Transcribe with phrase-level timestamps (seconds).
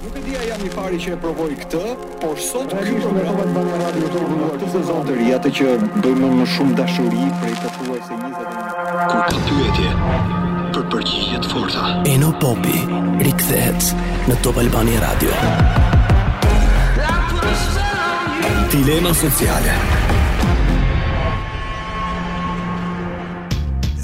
[0.00, 1.80] Nuk e dia jam i pari që e provoj këtë,
[2.22, 5.52] por sot ky program do të bëjë radio të rëndë të sezonit të ri atë
[5.58, 5.74] që
[6.06, 9.90] do më në shumë dashuri për të thuaj se 20 ku ka pyetje
[10.78, 11.84] për përgjigje të forta.
[12.16, 12.80] Eno Popi
[13.28, 13.92] rikthehet
[14.30, 15.40] në Top Albani Radio.
[18.72, 19.82] Dilema sociale.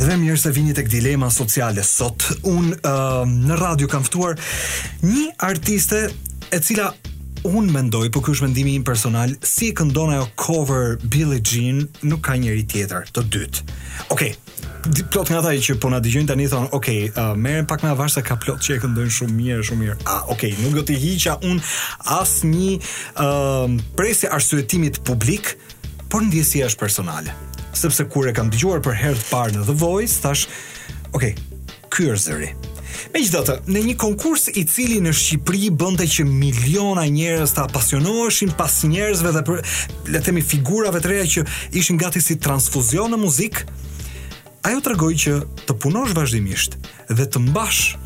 [0.04, 2.26] dhe mirë se vini tek dilema sociale sot.
[2.46, 4.36] Unë uh, ehm, në radio kam ftuar
[5.06, 6.02] një artiste
[6.52, 6.90] e cila
[7.46, 11.84] unë mendoj, por ky është mendimi im personal, si e këndon ajo cover Billie Jean,
[12.02, 13.64] nuk ka njëri tjetër të dytë.
[14.14, 14.34] Okej.
[14.34, 14.42] Okay.
[15.10, 18.14] Plot nga ata që po na dëgjojnë tani thon, ok, uh, merren pak më avash
[18.14, 19.96] se ka plot që e këndojnë shumë mirë, shumë mirë.
[20.06, 21.58] Ah, ok, nuk do të hiqja un
[22.18, 25.56] asnjë një uh, ehm, presi arsyetimit publik,
[26.06, 27.34] por ndjesia është personale
[27.76, 30.46] sepse kur e kam dëgjuar për herë të parë në The Voice, thash,
[31.12, 31.36] okay,
[31.94, 32.50] ky është zëri.
[33.12, 38.72] Megjithatë, në një konkurs i cili në Shqipëri bënte që miliona njerëz të apasionoheshin pas
[38.88, 39.60] njerëzve dhe për,
[40.12, 41.44] le të themi figurave të reja që
[41.82, 43.66] ishin gati si transfuzion në muzikë,
[44.70, 45.36] ajo tregoi që
[45.68, 46.78] të punosh vazhdimisht
[47.12, 47.98] dhe të mbash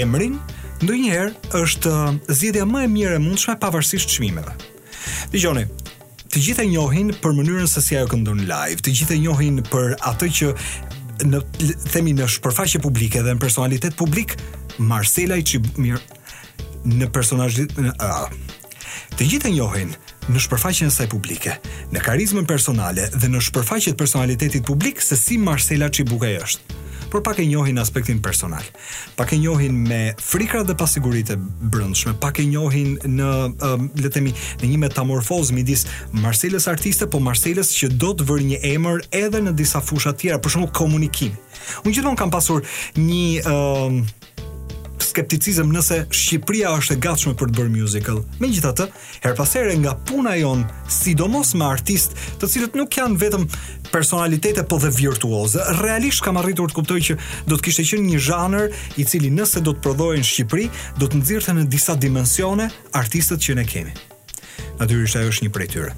[0.00, 0.40] emrin
[0.80, 4.56] ndonjëherë është uh, zgjedhja më e mirë e mundshme pavarësisht çmimeve.
[5.34, 5.66] Dgjoni,
[6.30, 9.56] të gjithë e njohin për mënyrën se si ajo këndon live, të gjithë e njohin
[9.66, 10.50] për atë që
[11.26, 11.40] në
[11.90, 14.36] themi në shpërfaqe publike dhe në personalitet publik
[14.78, 15.98] Marcela i Çibir
[16.86, 19.90] në personazh të gjithë e njohin
[20.30, 21.56] në shpërfaqen e saj publike,
[21.92, 26.79] në karizmën personale dhe në shpërfaqet e personalitetit publik se si Marcela Çibukaj është
[27.10, 28.62] por pak e njohin aspektin personal.
[29.18, 31.36] Pak e njohin me frikrat dhe pasiguritë
[31.72, 35.84] brendshme, pak e njohin në uh, le të themi në një metamorfozë midis
[36.22, 40.38] Marseles artiste po Marseles që do të vërë një emër edhe në disa fusha tjera,
[40.38, 41.34] për shembull komunikimi.
[41.84, 42.62] Unë gjithmonë kam pasur
[42.98, 44.19] një uh,
[45.10, 48.20] skepticizëm nëse Shqipëria është e gatshme për të bërë musical.
[48.42, 48.86] Megjithatë,
[49.24, 50.62] her pas here nga puna jon,
[51.00, 53.46] sidomos me artistë, të cilët nuk janë vetëm
[53.90, 57.18] personalitete po dhe virtuoze, realisht kam arritur të kuptoj që
[57.50, 58.70] do të kishte qenë një zhanër
[59.02, 60.70] i cili nëse do të prodhohej në Shqipëri,
[61.00, 62.70] do të nxirrte në disa dimensione
[63.02, 63.98] artistët që ne kemi.
[64.80, 65.90] Natyrisht ajo është një prej tyre.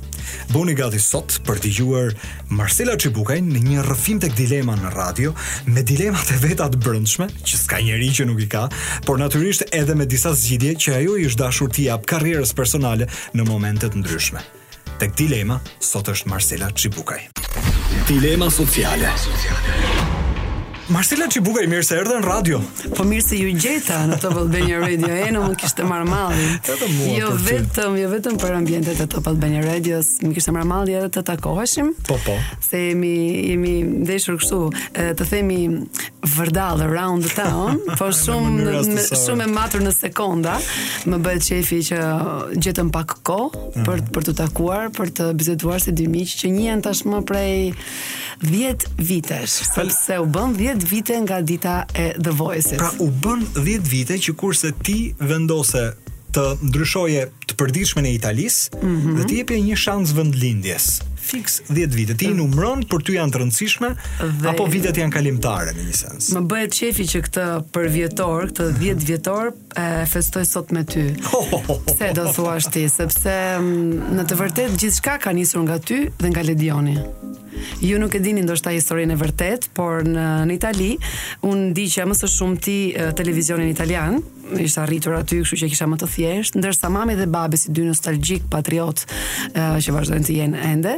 [0.52, 2.14] Buni gati sot për të dëgjuar
[2.58, 5.34] Marcela Çibukaj në një rrëfim tek dilema në radio,
[5.70, 8.66] me dilemat e veta të brendshme që s'ka njerëj që nuk i ka,
[9.06, 13.08] por natyrisht edhe me disa zgjidhje që ajo i është dashur t'i jap karrierës personale
[13.36, 14.42] në momente të ndryshme.
[15.02, 17.24] Tek dilema sot është Marcela Çibukaj.
[18.08, 19.10] Dilema sociale.
[19.10, 20.11] Dilema sociale.
[20.92, 22.58] Marsela Çibuka i mirë se erdhën në radio.
[22.92, 25.08] Po mirë se ju gjeta në Top Albania Radio.
[25.16, 26.48] e në kishte marr malli.
[27.16, 30.94] Jo po, vetëm, jo vetëm për ambientet e Top Albania Radios, më kishte marr malli
[30.98, 31.94] edhe të takoheshim.
[32.08, 32.36] Po po.
[32.66, 33.12] Se jemi
[33.54, 34.58] jemi ndeshur kështu,
[35.20, 35.58] të themi
[36.36, 38.82] vërdall around town, po shumë
[39.24, 40.58] shumë e matur në sekonda.
[41.08, 42.02] Më bëhet çefi që
[42.60, 46.84] gjetëm pak kohë për për të takuar, për të bizetuar si dy miq që njën
[46.84, 47.56] tashmë prej
[48.42, 52.74] 10 vitesh, sepse u bën 10 10 vite nga dita e The Voices.
[52.78, 55.92] Pra u bën 10 vite që kurse ti vendose
[56.32, 59.16] të ndryshoje të përditshmen e Italis mm -hmm.
[59.18, 60.88] dhe të jepje një shans vendlindjes
[61.30, 62.14] fix 10 vite.
[62.16, 64.48] Ti i numëron por ty janë të rëndësishme dhe...
[64.50, 66.30] apo vitet janë kalimtare në një sens.
[66.36, 71.06] Më bëhet qefi që këtë për vjetor, këtë 10 vjetor e festoj sot me ty.
[71.96, 76.42] Se do thua ti, sepse në të vërtetë gjithçka ka nisur nga ty dhe nga
[76.46, 76.98] Ledioni.
[77.84, 80.92] Ju nuk e dini ndoshta historinë e vërtet, por në në Itali
[81.46, 82.78] un di që më së shumti
[83.18, 84.22] televizionin italian
[84.58, 87.86] ishte arritur aty, kështu që kisha më të thjesht, ndërsa mami dhe babi si dy
[87.88, 89.00] nostalgjik patriot
[89.54, 90.92] që vazhdojnë të jenë ende,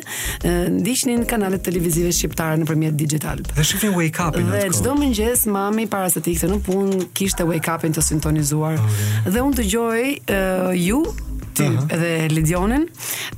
[0.70, 3.42] ndiqni kanalet televizive shqiptare në përmjet digital.
[3.50, 4.56] Dhe shikni Wake Up-in atë.
[4.56, 8.78] Dhe çdo mëngjes mami para se të ikte në punë kishte Wake Up-in të sintonizuar.
[8.80, 9.14] Okay.
[9.34, 10.02] Dhe unë dëgjoj
[10.84, 11.02] ju
[11.54, 11.94] ti uh -huh.
[11.94, 12.88] edhe Ledionin.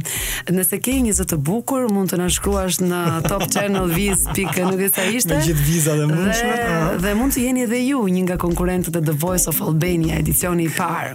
[0.50, 4.24] Nëse ke një zë të bukur, mund të na shkruash në Top Channel Viz
[4.70, 5.36] nuk e sa ishte.
[5.36, 6.54] Me gjithë vizat e mundshme.
[6.54, 6.98] Dhe, uh -huh.
[7.04, 10.64] dhe mund të jeni edhe ju një nga konkurrentët e The Voice of Albania edicioni
[10.64, 11.12] i parë.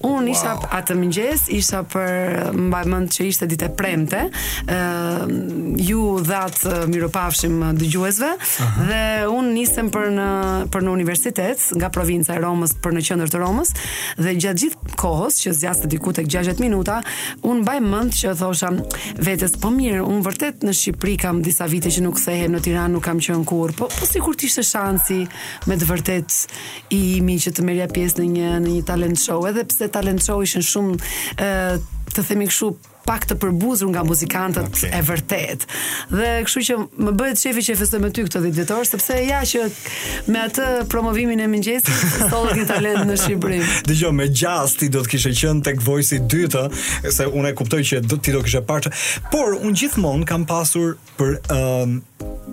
[0.00, 2.08] Unë isha atë mëngjes, isha për
[2.52, 4.20] mbaj mend që ishte ditë premte.
[4.66, 6.56] Ëm ehm, uh, ju dhat
[6.88, 8.86] miropafshim dëgjuesve uh -huh.
[8.88, 10.28] dhe unë nisem për në
[10.72, 13.72] për në universitet nga provinca e Romës për në qendër të Romës
[14.20, 16.98] dhe gjatë gjithë kohës që zgjas të diku tek 60 minuta
[17.48, 18.72] un mbaj mend që thosha
[19.26, 22.94] vetes po mirë un vërtet në Shqipëri kam disa vite që nuk kthehem në Tiranë
[22.96, 25.20] nuk kam qen kur po, po sikur të ishte shansi
[25.70, 26.38] me të vërtet
[26.94, 30.22] i imi që të merja pjesë në një në një talent show edhe pse talent
[30.24, 30.98] show ishin shumë
[31.38, 31.54] ë
[32.14, 32.72] të themi kështu
[33.04, 34.90] pak të përbuzur nga muzikantët okay.
[34.96, 35.66] e vërtet.
[36.12, 39.18] Dhe kështu që më bëhet shefi që e festoj me ty këtë ditë ditor, sepse
[39.28, 39.64] ja që
[40.32, 43.60] me atë promovimin e mëngjesit stollet një talent në Shqipëri.
[43.88, 46.64] Dgjoj me gjast ti do të kishe qenë tek voice i dytë,
[47.14, 48.92] se unë e kuptoj që do ti do kishe parë,
[49.34, 52.00] por unë gjithmonë kam pasur për ë um, ehm,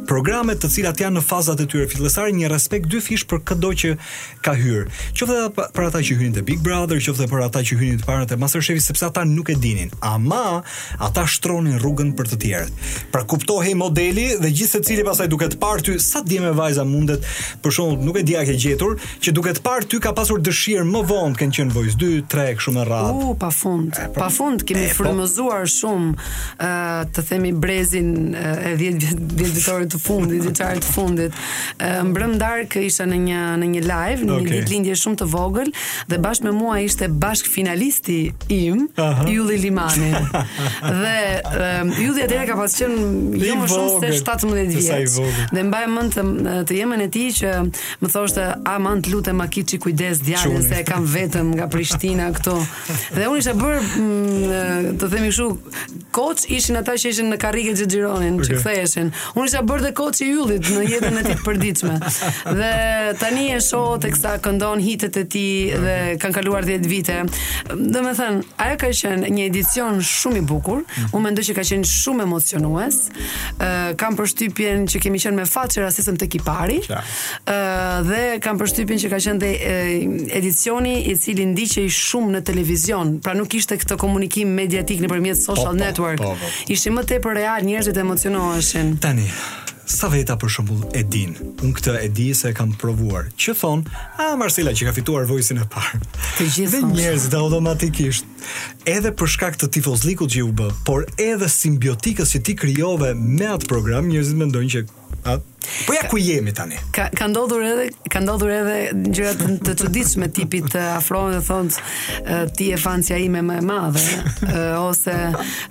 [0.10, 3.70] programet të cilat janë në fazat e tyre fillestare një respekt dy fish për çdo
[3.82, 3.92] që
[4.44, 4.88] ka hyrë.
[5.20, 8.82] Qoftë për ata që hynin te Big Brother, qoftë për ata që hynin te Masterchef,
[8.84, 9.92] sepse ata nuk e dinin.
[10.04, 10.41] Ama
[11.00, 12.82] ata shtronin rrugën për të tjerët.
[13.14, 16.86] Pra kuptohej modeli dhe gjithë secili pasaj duke të parë ty sa dje me vajza
[16.88, 17.26] mundet,
[17.64, 20.42] për shembull, nuk e di a ke gjetur që duke të parë ty ka pasur
[20.46, 23.26] dëshirë më vonë kanë qenë voice 2, 3 kështu me radhë.
[23.26, 23.98] Uh, pafund.
[23.98, 25.00] Pra, pafund kemi po.
[25.02, 25.74] frymëzuar po.
[25.76, 31.42] shumë ë uh, të themi brezin uh, e 10 vjetorit të fundit, vjetorit të fundit.
[31.78, 34.44] Ë uh, Dark isha në një në një live, në okay.
[34.50, 35.70] një ditëlindje shumë të vogël
[36.10, 38.20] dhe bashkë me mua ishte bashk finalisti
[38.52, 38.86] im,
[39.30, 40.14] Ylli Limani.
[40.32, 41.16] dhe
[42.02, 45.18] Yudhja atëherë ka pas qenë jo më shumë se 17 vjeç.
[45.54, 46.24] Dhe mbaj mend të,
[46.70, 47.54] të jemën e tij që
[48.04, 51.68] më thoshte a man të lutem ma kiçi kujdes djalin se e kam vetëm nga
[51.72, 52.56] Prishtina këtu.
[53.16, 55.50] Dhe unë isha bër mm, të themi shu,
[56.16, 58.60] koç ishin ata që ishin në karrige xhironin, okay.
[58.62, 61.96] që eshin Unë isha bër dhe koç i yllit në jetën e tij përditshme.
[62.60, 62.70] Dhe
[63.22, 65.56] tani e shoh teksa këndon hitet e tij
[65.86, 67.18] dhe kanë kaluar 10 vite.
[67.74, 70.82] Domethën, ajo ka qenë një edicion shumë i bukur.
[70.82, 71.10] Mm.
[71.18, 73.00] Unë mendoj që ka qenë shumë emocionues.
[73.08, 76.80] Ë uh, kam përshtypjen që kemi qenë me fat që rastisëm tek i pari.
[76.86, 82.38] Ë uh, dhe kam përshtypjen që ka qenë dhe uh, edicioni i cili ndiqej shumë
[82.38, 83.16] në televizion.
[83.26, 86.24] Pra nuk ishte këtë komunikim mediatik nëpërmjet po, social po, po, network.
[86.24, 86.54] Po, po.
[86.76, 88.96] Ishte më tepër real, njerëzit emocionoheshin.
[89.04, 89.28] Tani,
[89.86, 91.34] sa veta për shembull e din.
[91.64, 93.30] Unë këtë e di se e kam provuar.
[93.40, 93.84] Që thon,
[94.22, 96.02] a Marsela që ka fituar voicin e parë.
[96.38, 98.28] Të gjithë njerëzit automatikisht,
[98.90, 103.50] edhe për shkak të tifozlikut që u b, por edhe simbiotikës që ti krijove me
[103.56, 104.86] atë program, njerëzit mendojnë që
[105.88, 106.76] Po ja ku jemi tani.
[106.92, 108.78] Ka ka ndodhur edhe ka ndodhur edhe
[109.14, 109.32] gjëra
[109.62, 111.70] të çuditshme tipit të afrohen dhe thon
[112.58, 115.14] ti e fancia ime më e madhe ose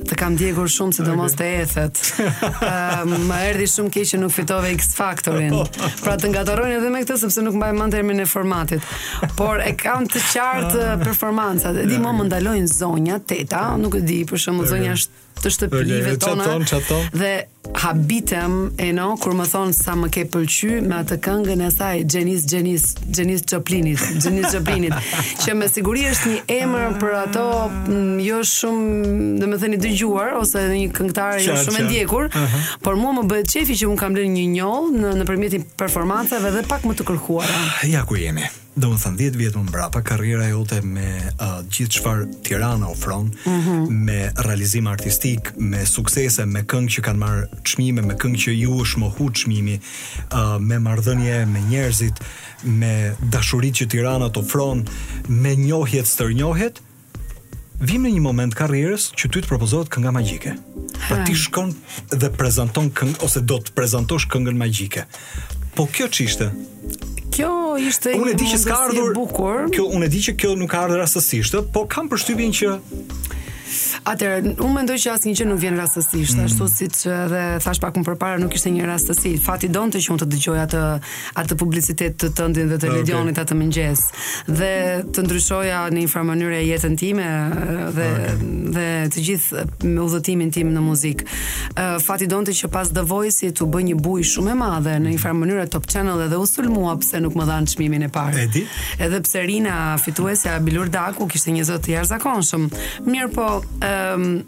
[0.09, 2.01] të kam djegur shumë sidomos të ethet.
[3.27, 5.55] Ma erdhi shumë keq që nuk fitove X Factorin.
[6.05, 8.87] Pra të ngatorojnë edhe me këtë sepse nuk mbaj mend termin e formatit.
[9.41, 11.83] Por e kam të qartë performancat.
[11.85, 14.95] Edi më ndalojnë zonja teta, nuk e di, për shembull zonja
[15.43, 17.31] të shtëpive okay, tona dhe
[17.85, 22.03] habitem e no, kur më thonë sa më ke pëlqy me atë këngën e saj
[22.11, 25.13] Gjenis Gjenis Gjenis Gjoplinit Gjenis Gjoplinit
[25.45, 29.83] që me siguri është një emër për ato mm, jo shumë dhe me thënë i
[29.87, 32.73] dëgjuar ose një këngëtar jo shumë e ndjekur uh -huh.
[32.85, 36.51] por mua më bëhet qefi që unë kam lënë një njoll në, në përmjetin performanceve
[36.57, 38.47] dhe pak më të kërkuar ah, Ja ku jemi
[38.81, 43.29] dhe më thënë 10 vjetë më mbrapa, karriera jote me uh, gjithë shfar tirana ofron,
[43.29, 43.83] mm -hmm.
[44.09, 48.79] me realizim artistik, me suksese, me këngë që kanë marë qmime, me këngë që ju
[48.85, 49.77] është mohu qmimi,
[50.33, 52.17] uh, me mardhënje, me njerëzit,
[52.81, 52.95] me
[53.35, 54.79] dashurit që tirana të ofron,
[55.43, 56.77] me njohjet stërnjohjet,
[57.81, 60.51] vim në një moment karrierës që ty të propozohet kënga magjike.
[61.09, 61.75] Pra ti shkon
[62.21, 65.05] dhe prezanton këngë ose do të prezantosh këngën magjike.
[65.77, 66.47] Po kjo ç'ishte?
[67.41, 70.73] kjo ishte unë e di që s'ka ardhur kjo unë e di që kjo nuk
[70.75, 72.73] ka ardhur asësisht, po kam përshtypjen që
[74.09, 76.45] Atëherë, unë mendoj që asnjë gjë nuk vjen rastësisht, mm.
[76.49, 79.35] ashtu siç edhe eh, thash pak më përpara, nuk ishte një rastësi.
[79.45, 80.83] Fati donte që unë të dëgjoj atë
[81.43, 83.03] atë publicitet të tëndin dhe të ah, okay.
[83.03, 84.03] legionit atë mëngjes
[84.49, 84.71] dhe
[85.13, 88.47] të ndryshoja në një farë mënyrë jetën time eh, dhe okay.
[88.77, 91.29] dhe të gjithë me eh, udhëtimin tim në muzikë.
[92.01, 95.21] Fati donte që pas The Voice të bëj një bujë shumë e madhe në një
[95.23, 98.45] farë mënyrë Top Channel edhe u sulmua pse nuk më dhanë çmimin e parë.
[98.49, 98.65] Edi.
[99.01, 102.65] Edhe pse Rina fituesja Bilur Daku kishte një zot të jashtëzakonshëm.
[103.07, 103.49] Mirpo,
[103.91, 104.45] Um,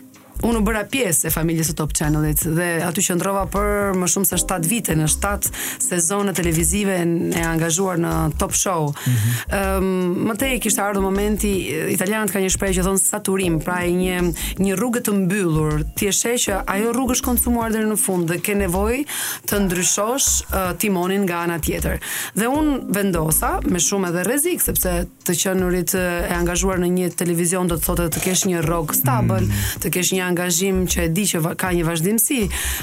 [0.47, 4.29] unë u bëra pjesë e familjes së Top Channel-it dhe aty qëndrova për më shumë
[4.29, 5.51] se 7 vite në 7
[5.83, 6.97] sezone televizive
[7.37, 8.89] e angazhuar në Top Show.
[8.93, 9.79] Ëm mm -hmm.
[9.79, 11.53] um, më tej kishte ardhur momenti
[11.97, 14.19] italianët kanë një shprehje që thon saturim, pra një
[14.59, 15.83] një rrugë të mbyllur.
[15.97, 19.05] Ti e sheh që ajo rrugë është konsumuar deri në fund dhe ke nevojë
[19.49, 21.99] të ndryshosh uh, timonin nga ana tjetër.
[22.39, 24.91] Dhe un vendosa me shumë edhe rrezik sepse
[25.27, 29.43] të qenurit e angazhuar në një televizion do të thotë të kesh një rrog stabil,
[29.47, 29.81] mm -hmm.
[29.83, 32.39] të kesh një angazhim që e di që ka një vazhdimsi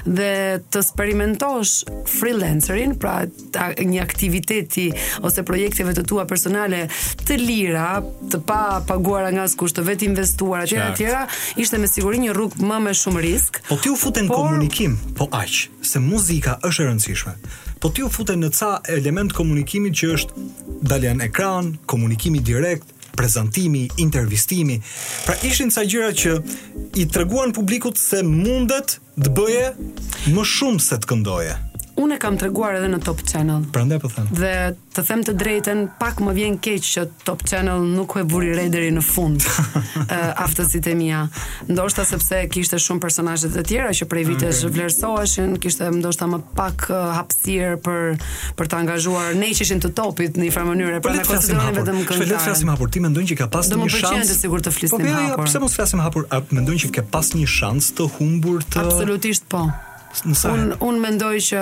[0.05, 0.29] dhe
[0.71, 1.73] të eksperimentosh
[2.19, 3.21] freelancerin, pra
[3.91, 4.87] një aktiviteti
[5.25, 6.85] ose projekteve të tua personale
[7.25, 7.89] të lira,
[8.31, 12.67] të pa paguara nga kushtë, të vetë investuara etj etj, ishte me siguri një rrugë
[12.69, 13.61] më me shumë risk.
[13.71, 14.37] Po ti u futen por...
[14.49, 17.33] komunikim, po aq, se muzika është e rëndësishme.
[17.79, 20.47] Po ti u futen në ca element komunikimit që është
[20.91, 24.79] daljan ekran, komunikimi direkt, prezantimi, intervistimi.
[25.27, 26.33] Pra ishin ca gjëra që
[27.01, 31.57] i treguan publikut se mundet të bëje më shumë se të këndoje
[31.99, 33.65] unë e kam treguar edhe në Top Channel.
[33.75, 34.29] Prandaj po them.
[34.35, 34.53] Dhe
[34.95, 38.67] të them të drejtën, pak më vjen keq që Top Channel nuk e buri re
[38.71, 39.43] deri në fund.
[39.43, 41.21] uh, eh, aftësitë e mia.
[41.69, 44.73] Ndoshta sepse kishte shumë personazhe të tjera që prej vitesh okay.
[44.77, 48.17] vlerësoheshin, kishte ndoshta më pak uh, hapësirë për
[48.59, 51.75] për të angazhuar ne që ishin të topit në një farë mënyrë, pra ne konsiderojmë
[51.79, 52.15] vetëm këngëtarë.
[52.15, 52.93] Po le të flasim hapur.
[52.95, 53.99] Ti mendon që ka pas një shans?
[53.99, 55.35] Do të pëlqejë sigurt të hapur.
[55.39, 56.27] Po pse mos flasim hapur?
[56.55, 59.65] Mendon që ka pas një shans të humbur të Absolutisht po.
[60.45, 61.59] Un un mendoj që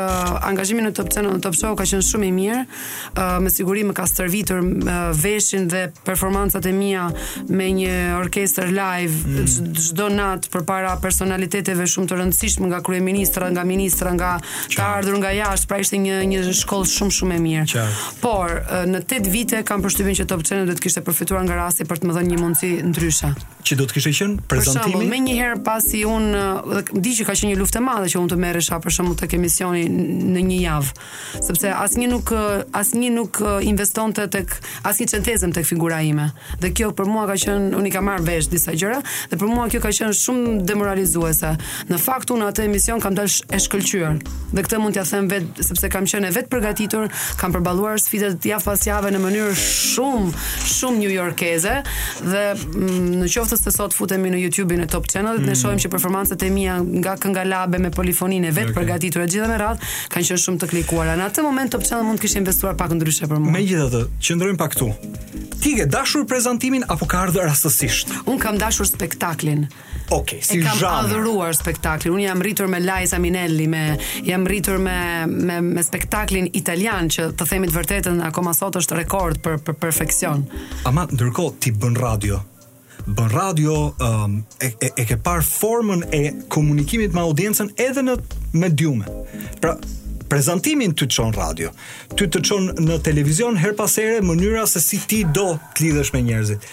[0.47, 2.59] angazhimi në Top Channel në Top Show ka qenë shumë i mirë.
[2.61, 7.07] Ë uh, me siguri më ka stërvitur uh, veshin dhe performancat e mia
[7.49, 9.73] me një orkestër live mm.
[9.75, 10.15] çdo mm.
[10.17, 14.31] nat përpara personaliteteve shumë të rëndësishme nga kryeministra, nga ministra, nga
[14.73, 17.67] ka ardhur nga jashtë, pra ishte një një shkollë shumë shumë e mirë.
[17.73, 18.01] Qar.
[18.23, 21.59] Por uh, në tet vite kam përshtypjen që Top Channel do të kishte përfituar nga
[21.59, 23.33] rasti për të më dhënë një mundësi ndryshe.
[23.67, 25.03] Çi do të kishte qenë prezantimi?
[25.03, 28.35] Për shembull, më pasi un uh, që ka qenë një luftë e madhe që un
[28.41, 30.93] merresha për shkak të emisionit në një javë.
[31.45, 32.31] Sepse asnjë nuk
[32.77, 34.53] asnjë nuk investonte tek
[34.87, 36.29] asnjë çentezëm tek figura ime.
[36.61, 39.01] Dhe kjo për mua ka qenë unë kam marr vesh disa gjëra
[39.31, 41.53] dhe për mua kjo ka qenë shumë demoralizuese.
[41.91, 44.19] Në fakt unë atë emision kam dalë e shkëlqyer.
[44.57, 48.53] Dhe këtë mund t'ia them vetë sepse kam qenë vetë përgatitur, kam përballuar sfidat të
[48.53, 50.33] javë pas jave në mënyrë shumë
[50.77, 51.77] shumë new yorkeze
[52.23, 55.49] dhe mm, në qoftë se sot futemi në YouTube-in e Top Channel-it, mm.
[55.49, 58.83] ne shohim që performancat e mia nga kënga labe me polifon telefoninë e vet okay.
[58.83, 59.79] përgatitur e gjitha me radh,
[60.11, 61.13] kanë qenë shumë të klikuara.
[61.19, 63.53] Në atë moment Top Channel mund të kishte investuar pak ndryshe për mua.
[63.55, 64.89] Megjithatë, qëndrojmë pak këtu.
[65.57, 68.11] Ti ke dashur prezantimin apo ka ardhur rastësisht?
[68.29, 69.65] Un kam dashur spektaklin.
[70.07, 70.75] Okej, okay, si zhanë.
[70.75, 72.13] E kam adhuruar spektaklin.
[72.13, 77.31] Un jam rritur me Laiza Minelli, me jam rritur me me me spektaklin italian që
[77.39, 80.45] të themi të vërtetën akoma sot është rekord për për perfeksion.
[80.87, 82.43] Ama ndërkohë ti bën radio
[83.07, 86.21] bën radio, um, e, e, e ke parë formën e
[86.51, 88.17] komunikimit me audiencën edhe në
[88.59, 89.07] mediume.
[89.63, 89.75] Pra,
[90.27, 91.69] prezantimin ty të qonë radio,
[92.19, 96.21] ty të qonë në televizion her pasere mënyra se si ti do të lidhesh me
[96.27, 96.67] njerëzit.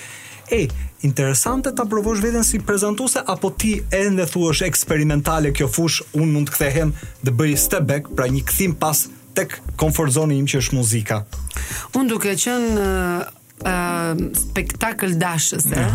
[0.52, 0.66] E,
[1.06, 6.50] interesante ta provosh veten si prezantuese apo ti ende thuash eksperimentale kjo fush, un mund
[6.50, 9.06] të kthehem të bëj step back, pra një kthim pas
[9.38, 11.22] tek comfort zone im që është muzika.
[11.96, 12.90] Un duke qenë
[13.58, 15.86] uh, ehm, spektakl dashës, e.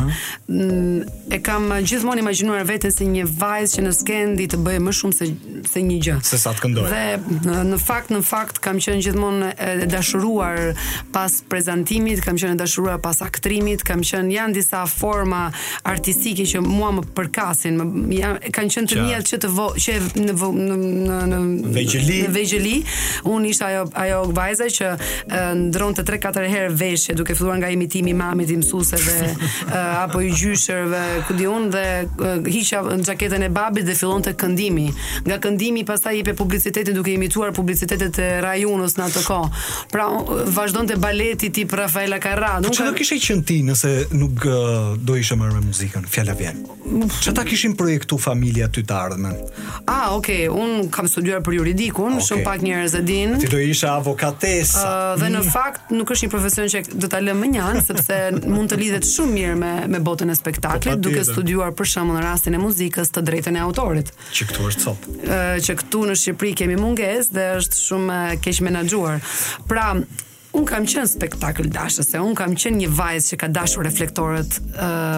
[0.50, 1.02] Mm,
[1.34, 5.16] e kam gjithmonë imagjinuar veten si një vajzë që në skendi të bëjë më shumë
[5.20, 5.26] se
[5.70, 6.14] se një gjë.
[6.26, 7.00] Se sa të këndojë.
[7.44, 10.70] Dhe në, fakt në fakt kam qenë gjithmonë e dashuruar
[11.14, 15.50] pas prezantimit, kam qenë e dashuruar pas aktrimit, kam qenë janë disa forma
[15.84, 19.98] artistike që mua më përkasin, më janë, kanë qenë të mia që të vo, që
[20.20, 20.80] në në
[21.34, 21.68] në në
[22.34, 22.78] vegjeli.
[22.80, 22.88] në
[23.36, 24.92] unë isha ajo ajo vajza që
[25.68, 29.74] ndronte 3-4 herë veshje duke filluar nga imitimi i mamit i mësuesve uh,
[30.04, 34.88] apo i gjyshërve, ku diun dhe uh, hiqja në xaketën e babit dhe fillonte këndimi.
[35.28, 39.50] Nga këndimi pastaj jepe publicitetin duke imituar publicitetet e rajonit në atë kohë.
[39.94, 42.56] Pra uh, vazhdonte baleti tip Rafaela Carrà.
[42.64, 42.90] Nuk po ka...
[42.92, 46.08] do kishe qenë ti nëse nuk uh, do isha marrë me muzikën.
[46.12, 46.64] Fjala vjen.
[47.20, 49.36] Çfarë ta kishin projektu familja ty të ardhmen?
[49.88, 52.26] Ah, okay, un kam studiuar për juridikun, okay.
[52.30, 53.36] shumë pak njerëz e din.
[53.42, 54.82] Ti do isha avokatesa.
[54.88, 58.16] Uh, dhe në fakt nuk është një profesion që do ta lë më njan sepse
[58.54, 62.20] mund të lidhet shumë mirë me me botën e spektaklit po, duke studiuar për shembull
[62.24, 64.12] rastin e muzikës të drejtën e autorit.
[64.36, 65.10] Që këtu është top.
[65.20, 69.20] Ëh që këtu në Shqipëri kemi mungesë dhe është shumë keq menaxhuar.
[69.72, 69.90] Pra,
[70.52, 74.56] Un kam qen spektakël dashës, se un kam qen një vajzë që ka dashur reflektorët
[74.66, 75.18] ë uh,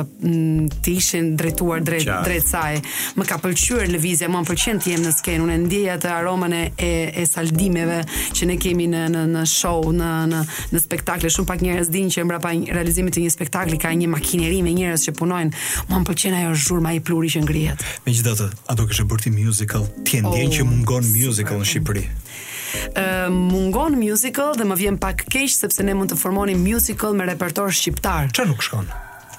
[0.84, 2.18] të ishin drejtuar drejt Qa?
[2.26, 2.82] drejt saj.
[3.16, 6.92] Më ka pëlqyer lëvizja, më pëlqen të jem në skenë, unë ndjej atë aromën e
[7.22, 8.02] e saldimeve
[8.36, 10.42] që ne kemi në në në show, në në
[10.76, 14.60] në spektakle, shumë pak njerëz dinë që mbrapa realizimit të një spektakli ka një makineri
[14.68, 15.62] me njerëz që punojnë.
[15.94, 17.88] Më pëlqen ajo zhurma e pluri që ngrihet.
[18.06, 22.06] Megjithatë, ato kishë bërti musical, ti ndjen oh, që mungon musical në Shqipëri
[23.30, 27.72] mungon musical dhe më vjen pak keq sepse ne mund të formonim musical me repertor
[27.74, 28.32] shqiptar.
[28.36, 28.92] Ço nuk shkon?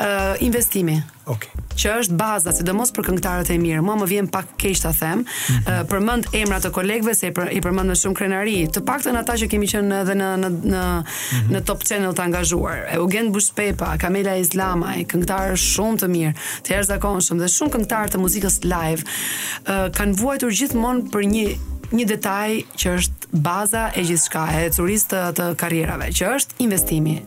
[0.03, 0.97] Uh, investimi.
[1.29, 1.51] Okay.
[1.79, 3.83] Që është baza sidomos për këngëtarët e mirë.
[3.85, 5.21] Mua më vjen pak keq ta them.
[5.21, 5.59] Mm -hmm.
[5.69, 8.57] uh, përmend emra të kolegëve se i, përmend më shumë krenari.
[8.73, 11.53] Të paktën ata që kemi qenë edhe në në në mm -hmm.
[11.55, 12.79] në Top Channel të angazhuar.
[12.97, 16.35] Eugen Bushpepa, Kamela Islamaj, këngëtar shumë të mirë,
[16.65, 21.45] të jashtëzakonshëm dhe shumë këngëtar të muzikës live uh, kanë vuajtur gjithmonë për një
[21.93, 26.59] një detaj që është baza e gjithë shka e curis të, të karierave, që është
[26.67, 27.19] investimi.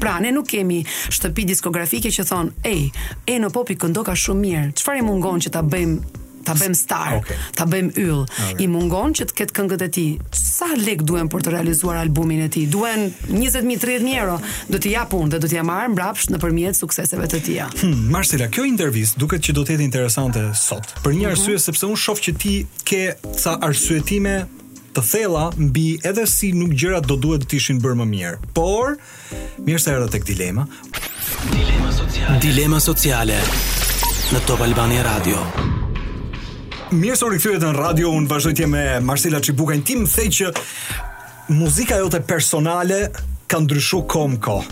[0.00, 2.82] Pra, ne nuk kemi shtëpi diskografike që thonë, ej,
[3.28, 7.14] e në popi këndoka shumë mirë, qëfar e mungon që ta bëjmë ta bëjmë star,
[7.20, 7.36] okay.
[7.56, 8.22] ta bëjmë yll.
[8.26, 8.58] Okay.
[8.64, 10.10] I mungon që të ketë këngët e tij.
[10.34, 12.66] Sa lek duhen për të realizuar albumin e tij?
[12.72, 14.38] Duhen 20000-30000 euro.
[14.72, 17.68] Do t'i jap unë dhe do t'i marr mbrapsh nëpërmjet sukseseve të tija.
[17.82, 20.92] Hmm, Marcela, kjo intervistë duket që do të jetë interesante sot.
[21.04, 21.66] Për një arsye mm -hmm.
[21.68, 22.54] sepse unë shoh që ti
[22.88, 23.02] ke
[23.44, 24.34] ca arsyetime
[24.94, 28.36] të thella mbi edhe si nuk gjërat do duhet të ishin bërë më mirë.
[28.54, 28.96] Por
[29.66, 30.66] mirë se erdha tek dilema.
[31.52, 32.40] Dilema sociale.
[32.40, 33.38] Dilema sociale
[34.32, 35.76] në Top Albania Radio.
[36.88, 39.82] Mirë se u rikthyet në radio, unë vazhdoj me Marcela Çibukën.
[39.84, 40.46] Ti më thej që
[41.52, 43.10] muzika jote personale
[43.48, 44.62] ka ndryshuar kom ko.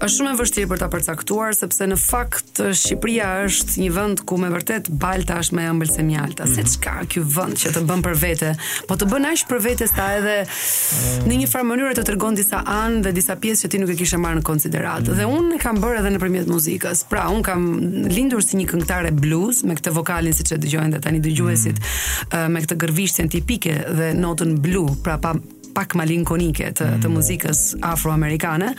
[0.00, 4.18] Është shumë e vështirë për ta përcaktuar sepse në fakt uh, Shqipëria është një vend
[4.28, 6.44] ku me vërtet balta është më e ëmbël se mjalta.
[6.44, 6.66] Mm -hmm.
[6.68, 8.50] Se çka ky vend që të bën për vete,
[8.88, 11.26] po të bën aq për vete sa edhe ah.
[11.28, 13.96] në një farë mënyrë të tregon disa anë dhe disa pjesë që ti nuk e
[14.00, 15.02] kishe marrë në konsiderat.
[15.02, 15.18] Mm -hmm.
[15.18, 16.98] Dhe unë kam bërë edhe nëpërmjet muzikës.
[17.10, 17.62] Pra, unë kam
[18.16, 21.78] lindur si një këngëtar e blues me këtë vokalin siç që dëgjojnë dhe tani dëgjuesit
[21.78, 22.34] mm.
[22.34, 25.36] uh, me këtë gërvishtjen tipike dhe notën blu, pra pa
[25.74, 27.14] pak malinkonike të, të mm.
[27.16, 28.70] muzikës afroamerikane.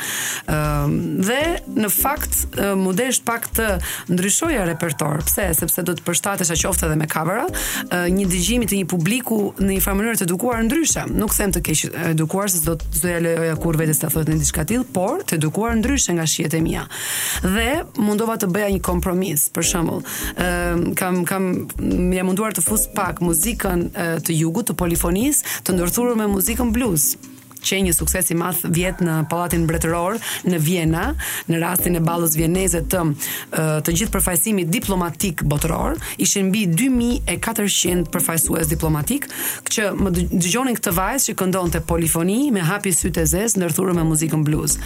[0.51, 1.37] Ëm dhe
[1.81, 3.67] në fakt modesh pak të
[4.13, 5.23] ndryshoja repertor.
[5.27, 5.47] Pse?
[5.57, 7.45] Sepse do të përshtatesha qoftë edhe me covera,
[8.15, 11.05] një dëgjimi të një publiku në një farë mënyrë të edukuar ndryshe.
[11.13, 11.83] Nuk them të keq
[12.13, 15.37] edukuar, se do të zoja lejoja kur vetes ta thotë në diçka till, por të
[15.39, 16.85] edukuar ndryshe nga shihet e mia.
[17.45, 20.03] Dhe mundova të bëja një kompromis, për shembull.
[20.41, 21.47] Ëm kam kam
[22.11, 23.85] mja munduar të fus pak muzikën
[24.27, 27.15] të jugut, të polifonisë, të ndërthurur me muzikën Blues.
[27.65, 30.17] që një sukses i madh vjet në Pallatin Mbretëror
[30.49, 31.03] në Vjenë,
[31.51, 33.01] në rastin e ballës vjeneze të
[33.85, 39.27] të gjithë përfaqësimit diplomatik botëror, ishin mbi 2400 përfaqësues diplomatik,
[39.71, 44.05] që më dëgjonin këtë vajzë që këndonte polifoni me hapi sytë të zezë ndërthurur me
[44.07, 44.77] muzikën blues.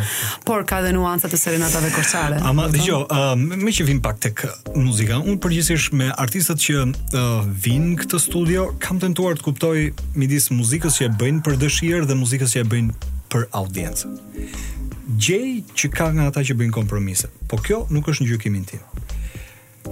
[0.49, 2.41] por ka dhe nuancat të serenatave korçare.
[2.49, 4.47] Amë dëgjoj, uh, më që vim pak tek
[4.79, 7.29] muzika, un përgjithsisht me artistët që uh,
[7.69, 9.75] vijnë këtu në studio kam tentuar të kuptoj
[10.19, 14.17] midis muzikës që e bëjnë për dëshirë dhe muzikës që e bëjnë për audiencën
[15.17, 17.31] gjej që ka nga ata që bëjnë kompromise.
[17.49, 18.83] Po kjo nuk është në gjykimin tim.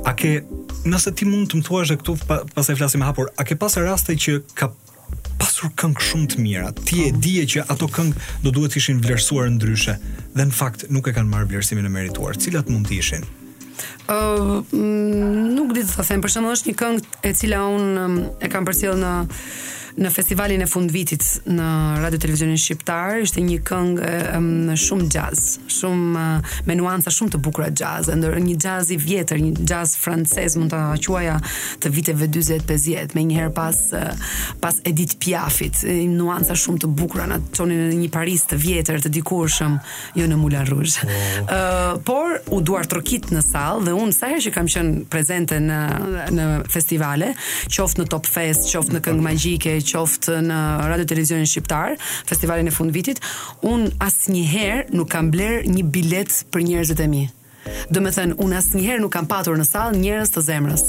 [0.04, 0.42] A ke
[0.86, 4.12] nëse ti mund të më thuash edhe këtu pa, flasim hapur, a ke pasur raste
[4.12, 4.68] që ka
[5.40, 6.68] pasur këngë shumë të mira.
[6.76, 9.96] Ti e dije që ato këngë do duhet të ishin vlerësuar ndryshe
[10.36, 12.36] dhe në fakt nuk e kanë marrë vlerësimin e merituar.
[12.40, 13.26] Cilat mund të ishin?
[14.08, 16.20] uh, nuk di të ta them.
[16.24, 19.14] Për është një këngë e cila un mm, e kam përcjell në
[20.02, 21.66] në festivalin e fund vitit në
[22.02, 27.40] Radio Televizionin Shqiptar, ishte një këngë um, shumë jazz, shumë uh, me nuanca shumë të
[27.44, 31.38] bukura jazz, ndër një jazz i vjetër, një jazz francez mund ta quaja
[31.82, 36.92] të viteve 40-50, më një herë pas uh, pas Edith Piafit, një nuanca shumë të
[36.98, 39.78] bukura në tonin në një Paris të vjetër, të dikurshëm,
[40.20, 41.06] jo në Moulin Rouge.
[41.06, 45.06] Ëh, uh, por u duar trokit në sallë dhe unë sa herë që kam qenë
[45.12, 45.80] prezente në
[46.36, 47.32] në festivale,
[47.72, 50.58] qoftë në Top Fest, qoftë në Këngë Magjike, qoftë në
[50.90, 51.94] Radio Televizionin Shqiptar,
[52.28, 53.22] festivalin e fund vitit,
[53.66, 57.24] unë asë njëherë nuk kam bler një bilet për njerëzit e mi.
[57.90, 60.84] Do me thënë, unë asë njëherë nuk kam patur në salë njerëz të zemrës.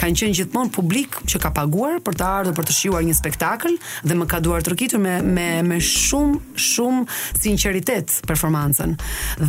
[0.00, 3.74] Kanë qenë gjithmonë publik që ka paguar për të ardhë për të shiuar një spektakl
[4.08, 7.04] dhe më ka duar të rëkitur me, me, me shumë, shumë
[7.42, 8.96] sinceritet performancën.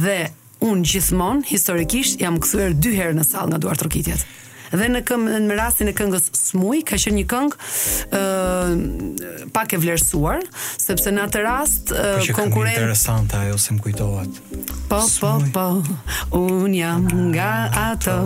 [0.03, 0.19] Dhe
[0.67, 4.19] unë gjithmonë, historikisht, jam këthuer dy herë në salë nga duar trokitjet.
[4.19, 4.45] rëkitjet
[4.77, 9.81] dhe në këm, në rastin e këngës smuj, ka që një këngë uh, pak e
[9.81, 10.43] vlerësuar,
[10.83, 14.39] sepse në atë rast, uh, interesante që ajo se më kujtovat.
[14.45, 15.51] Po, po, po, smuj.
[15.55, 17.51] po, po, unë jam nga
[17.89, 18.19] ato.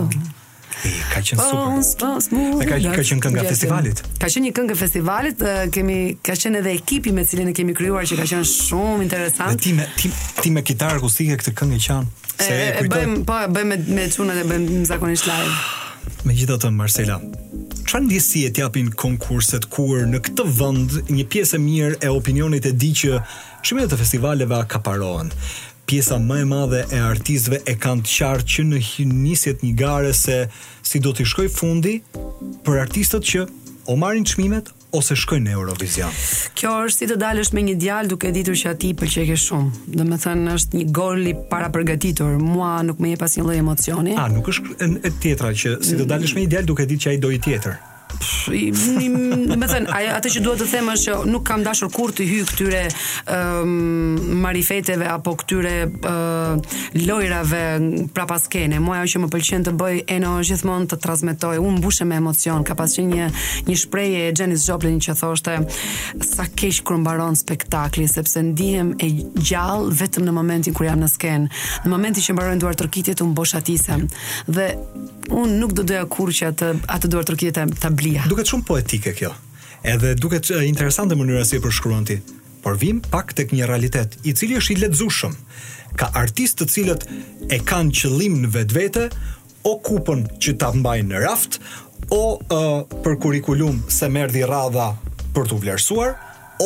[0.84, 1.58] E, ka qenë po, super.
[1.62, 2.28] Pons, pons,
[2.60, 4.02] e ka, ka qenë kënga festivalit.
[4.20, 8.08] Ka qenë një këngë festivalit, kemi ka qenë edhe ekipi me cilin e kemi krijuar
[8.10, 9.62] që ka qenë shumë interesant.
[9.64, 10.10] Ti me ti
[10.42, 12.12] ti me kitar akustike këtë këngë që kanë.
[12.34, 15.56] Se e kujtojmë, po e bëjmë me çunat e bëjmë zakonisht live.
[16.28, 17.18] Me gjitha të Marcela,
[17.88, 22.72] që ndjesi e tjapin konkurset kur në këtë vënd një piesë mirë e opinionit e
[22.72, 23.18] di që
[23.64, 25.32] shumit të festivaleve kaparohen?
[25.84, 28.78] pjesa më e madhe e artistëve e kanë të qartë që në
[29.18, 30.38] nisjet një gare se
[30.82, 31.98] si do të shkoj fundi
[32.64, 33.42] për artistët që
[33.92, 36.12] o marrin çmimet ose shkojnë në Eurovision.
[36.58, 39.86] Kjo është si të dalësh me një djalë duke ditur që ati pëlqej ke shumë.
[39.98, 42.36] Do të thënë është një gol i paraprgatitur.
[42.42, 44.14] Mua nuk më jep asnjë lloj emocioni.
[44.20, 44.78] A nuk është
[45.10, 47.40] e tjetra që si të dalësh me një djalë duke ditur që ai do i
[47.44, 47.82] tjetër?
[49.60, 52.38] më thënë, atë që duhet të them është që nuk kam dashur kur të hy
[52.46, 52.82] këtyre
[53.32, 58.78] um, marifeteve apo këtyre uh, lojrave prapa skene.
[58.80, 62.18] Moja ajo që më pëlqen të bëj e në gjithmonë të transmetoj, unë mbushem me
[62.20, 62.64] emocion.
[62.66, 63.28] Ka pas që një
[63.68, 65.58] një shprehje e gjenis Joplin që thoshte
[66.26, 69.08] sa keq kur mbaron spektakli sepse ndihem e
[69.40, 71.52] gjallë vetëm në momentin kur jam në skenë.
[71.86, 74.06] Në momentin që mbarojnë duar tërkitjet, unë bosh atisem.
[74.50, 74.70] Dhe
[75.34, 78.24] unë nuk do doja kur që atë, atë duar tërkitjet të, të Biblia.
[78.28, 79.30] Duket shumë poetike kjo.
[79.84, 82.18] Edhe duket interesante mënyra si e përshkruan ti.
[82.64, 85.32] Por vim pak tek një realitet i cili është i lexueshëm.
[86.00, 87.06] Ka artistë të cilët
[87.52, 89.06] e kanë qëllim në vetvete
[89.68, 91.56] o kupën që ta mbajnë në raft
[92.12, 92.20] o
[92.52, 94.90] për kurikulum se merdi radha
[95.36, 96.12] për të vlerësuar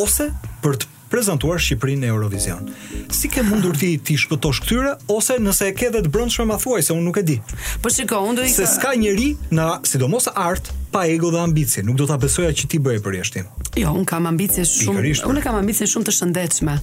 [0.03, 0.31] ose
[0.65, 2.69] për të prezantuar Shqipërinë në Eurovision.
[3.13, 6.85] Si ke mundur ti të shpëtosh këtyre ose nëse e ke vetë brendshme ma thuaj
[6.87, 7.37] se unë nuk e di.
[7.83, 11.83] Po shikoj, unë do i Se s'ka njeri, në sidomos art pa ego dhe ambicie,
[11.85, 13.49] nuk do ta besoja që ti bëj për jashtim.
[13.77, 16.77] Jo, unë kam ambicie shumë, unë kam ambicie shumë të shëndetshme.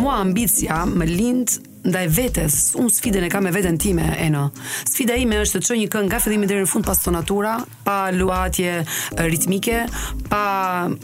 [0.00, 4.50] Mua ambicia më lind ndaj vetes, un sfidën e kam me veten time, Eno.
[4.88, 8.10] Sfida ime është të çoj një këngë nga fillimi deri në fund pas tonatura, pa
[8.12, 8.80] luatje
[9.22, 9.84] ritmike,
[10.30, 10.42] pa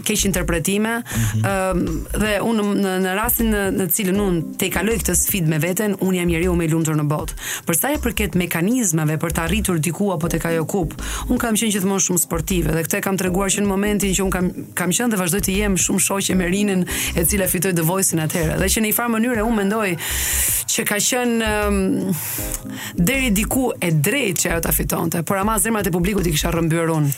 [0.04, 2.18] keq interpretime, ëh mm -hmm.
[2.22, 5.96] dhe un në në rastin në të cilën un te kaloj këtë sfidë me veten,
[6.00, 7.32] un jam njeriu më i lumtur në botë.
[7.66, 10.90] Për sa i përket mekanizmave për të arritur diku apo tek ajo kup,
[11.28, 14.30] un kam qenë gjithmonë shumë sportive dhe këtë kam treguar që në momentin që un
[14.30, 16.80] kam kam qenë dhe vazhdoj të jem shumë shoqë me Rinën,
[17.18, 18.58] e cila fitoi The Voice-in atëherë.
[18.60, 19.90] Dhe që në një farë mënyrë un mendoj
[20.72, 21.84] që ka qenë um,
[22.96, 26.52] deri diku e drejtë që ajo ta fitonte, por ama zemrat e publikut i kisha
[26.54, 27.12] rrëmbyer unë.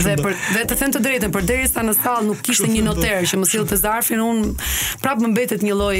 [0.00, 3.26] Dhe për dhe të them të drejtën, për derisa në sallë nuk kishte një noter
[3.30, 4.40] që më sillte zarfin, un
[5.02, 5.98] prap më mbetet një lloj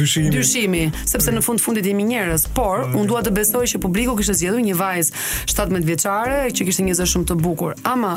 [0.00, 0.32] dyshimi.
[0.34, 4.36] dyshimi, sepse në fund fundit jemi njerëz, por un dua të besoj që publiku kishte
[4.40, 5.22] zgjedhur një vajzë
[5.54, 8.12] 17 vjeçare që kishte një zë shumë të bukur, ama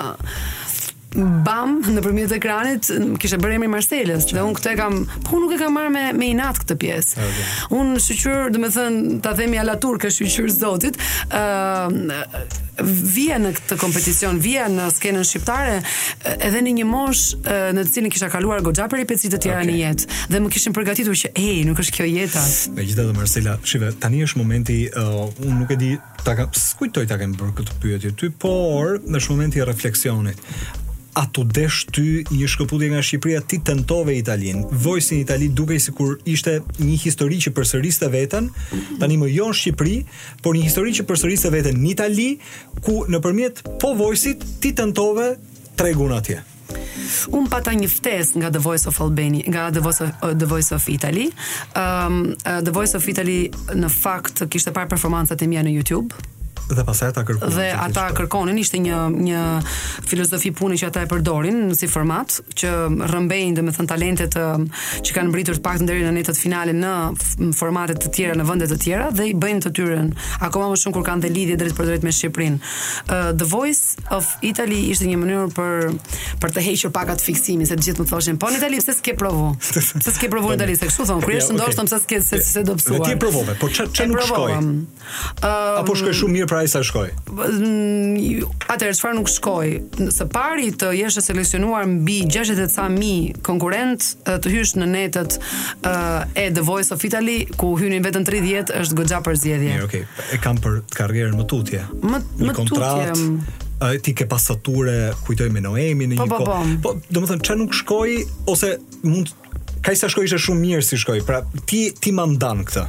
[1.17, 1.29] Ah.
[1.45, 5.57] bam në përmjet ekranit kishe bërë emri Marcelës dhe unë këte kam po nuk e
[5.57, 7.45] kam marrë me, me inat këtë pjesë okay.
[7.79, 10.99] unë shqyqyrë dhe me thënë ta themi alatur turke shqyqyrë zotit
[11.33, 11.87] uh,
[12.85, 15.79] vje në këtë kompeticion, vje në skenën shqiptare
[16.35, 19.71] edhe në një mosh në të cilin kisha kaluar goxha për epicitë të tjera okay.
[19.71, 22.43] në jetë dhe më kishin përgatitur që ej, nuk është kjo jeta.
[22.77, 25.89] Megjithatë Marcela, shive, tani është momenti, uh, unë nuk e di
[26.23, 30.39] ta skujtoj ta kem bërë këtë pyetje ty, por në momenti e refleksionit
[31.19, 34.61] a të desh ty një shkëputje nga Shqipëria, ti tentove Italin.
[34.71, 38.47] Vojsin Itali duke i si kur ishte një histori që përsëriste vetën,
[39.01, 39.97] ta një më jo Shqipëri,
[40.45, 42.29] por një histori që përsëriste vetën një Itali,
[42.85, 45.33] ku në përmjet po vojsit, ti tentove
[45.79, 46.39] tregun atje.
[47.35, 50.45] Un pata një ftesë nga The Voice of Albania, nga The Voice of uh, The
[50.47, 51.27] Voice of Italy.
[51.75, 53.41] um, uh, The Voice of Italy
[53.75, 56.15] në fakt kishte parë performancat e mia në YouTube,
[56.75, 57.55] dhe ata kërkonin.
[57.55, 59.43] Dhe ata kërkonin, ishte një një
[60.09, 64.65] filozofi pune që ata e përdorin në si format që me domethën talentet um,
[65.05, 66.91] që kanë mbritur të paktën deri në netët finale në
[67.57, 70.11] formatet të tjera në vende të tjera dhe i bëjnë të tyren
[70.45, 72.59] akoma më shumë kur kanë dhe lidhje drejt për dretë me Shqipërinë.
[73.07, 75.89] Uh, The Voice of Italy ishte një mënyrë për
[76.43, 78.93] për të hequr pak atë fiksimin se të gjithë më thoshin, po në Itali pse
[78.99, 79.49] s'ke provu?
[79.59, 80.73] Pse s'ke provu në Itali?
[80.79, 83.05] Se kështu thon, kur ndoshta pse s'ke se se do psuar.
[83.05, 84.57] Ti e provove, po ç'a nuk shkoi.
[84.57, 84.73] um,
[85.79, 87.07] apo shkoi shumë mirë pra pra i sa shkoj?
[87.55, 89.69] Mm, Atër, çfarë nuk shkoj.
[90.03, 95.37] Nëse pari të jeshe seleksionuar mbi 60.000 konkurent të hysh në netët
[96.35, 99.77] e The Voice of Italy, ku hynin vetën 30, është gëgja për zjedhje.
[99.79, 100.03] Mirë, okay.
[100.35, 101.85] e kam për të kargerën më tutje.
[102.03, 102.19] Më,
[102.49, 103.97] më kontrat, tutje.
[104.03, 106.61] Ti ke pasature, kujtoj me Noemi, në po, një po, po.
[106.89, 108.17] Po, do më thënë, që nuk shkoj,
[108.51, 108.75] ose
[109.07, 109.45] mund të
[109.79, 111.37] Kaj sa shkoj ishe shumë mirë si shkoj, pra
[111.71, 112.81] ti, ti ma mdanë këta,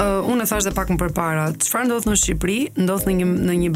[0.00, 2.56] uh, unë e thashë dhe pak më përpara, qëfar ndodhë në Shqipëri,
[2.86, 3.70] ndodhë në një, në një,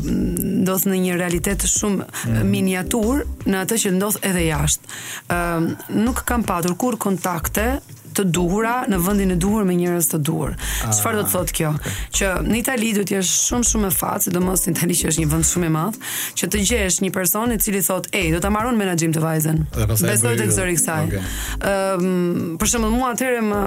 [0.67, 2.43] ndodhë në një realitet shumë mm.
[2.53, 4.99] miniatur, në atë që ndodhë edhe jashtë.
[5.29, 7.71] Uh, nuk kam patur kur kontakte
[8.17, 10.55] të duhura në vendin e duhur me njerëz të duhur.
[10.83, 11.71] Çfarë do të ah, thotë kjo?
[11.77, 11.99] Okay.
[12.19, 15.23] Që në Itali do të jesh shumë shumë e fat, sidomos në Itali që është
[15.25, 15.99] një vend shumë i madh,
[16.41, 19.59] që të gjesh një person i cili thotë, "Ej, do ta marron menaxhim të vajzën."
[20.03, 21.01] Besoj tek zëri i kësaj.
[21.07, 22.07] Ëm, okay.
[22.07, 23.61] um, për shembull, mua atëherë më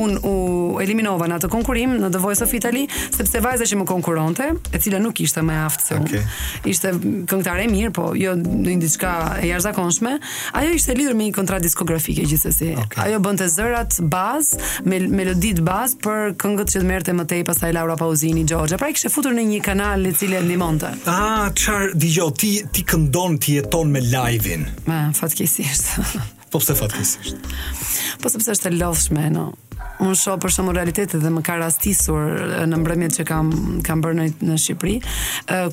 [0.00, 0.34] un u
[0.82, 4.78] eliminova në atë konkurrim në The Voice of Italy, sepse vajza që më konkuronte, e
[4.80, 6.70] cila nuk ishte më aftë se unë, okay.
[6.70, 6.94] ishte
[7.30, 10.14] këngëtare mirë, po jo në diçka e jashtëzakonshme,
[10.58, 12.72] ajo ishte lidhur me një kontratë diskografike gjithsesi.
[12.76, 13.04] Okay.
[13.04, 17.70] Ajo bënte zëra këngët bazë, melodit bazë për këngët që të merte të mëtej pasaj
[17.74, 18.78] Laura Pauzini, Gjorgja.
[18.80, 20.92] Pra i kështë futur në një kanal i cilë e një monta.
[21.10, 24.68] A, qarë, di ti, ti këndon, ti jeton me live-in.
[24.90, 26.36] Ma, fatkeqësisht.
[26.50, 27.36] Po pse fatkesisht?
[28.22, 29.48] Po sepse është e lodhshme, no.
[30.02, 33.50] Unë shoh për shembull realitetet dhe më ka rastisur në mbrëmjet që kam
[33.86, 34.94] kam bërë në në Shqipëri,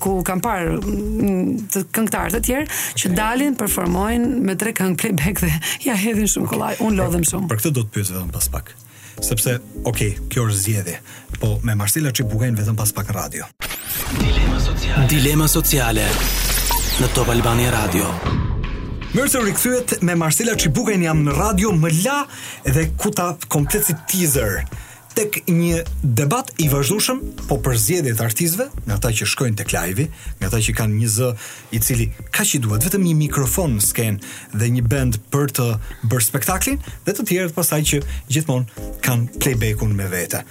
[0.03, 5.41] ku kam parë mm, të këngëtarë të tjerë që dalin, performojnë me tre këngë playback
[5.45, 5.53] dhe
[5.87, 6.75] ja hedhin shumë kollaj.
[6.85, 7.49] Unë lodhem shumë.
[7.53, 8.69] Për këtë do të pyes vetëm pas pak.
[9.25, 9.55] Sepse,
[9.89, 10.99] ok, kjo është zgjedhje,
[11.41, 13.49] po me Marcela Çipugain vetëm pas pak radio.
[14.19, 15.07] Dilema sociale.
[15.09, 16.05] Dilema sociale
[17.01, 18.46] në Top Albania Radio.
[19.15, 22.17] Mërë se rikëthyet me Marcela Qibukajn jam në radio më la
[22.67, 24.65] dhe kuta komplet si teaser
[25.17, 30.05] tek një debat i vazhdushëm po për zgjedhjet artistëve, nga ata që shkojnë tek klajvi
[30.11, 31.31] nga ata që kanë një z
[31.73, 34.19] i cili ka që duhet vetëm një mikrofon në sken
[34.53, 35.69] dhe një band për të
[36.11, 38.03] bërë spektaklin dhe të tjerët pasaj që
[38.35, 40.43] gjithmonë kanë playbackun me vete.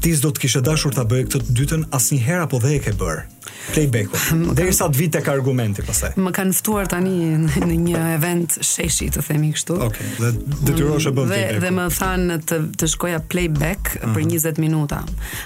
[0.00, 2.94] Tiz do të kishe dashur ta bëje këtë të dytën asnjëherë apo dhe e ke
[3.02, 3.26] bërë?
[3.74, 4.08] playback.
[4.56, 6.10] Deri sa të vit tek argumenti pastaj.
[6.20, 9.76] Më kanë ftuar tani në një event sheshi, të themi kështu.
[9.86, 10.08] Okej, okay.
[10.18, 11.60] dhe detyrohesh të bësh playback.
[11.64, 14.14] Dhe më than të të shkoja playback uh -huh.
[14.16, 14.64] për 20 mhm.
[14.64, 15.00] minuta.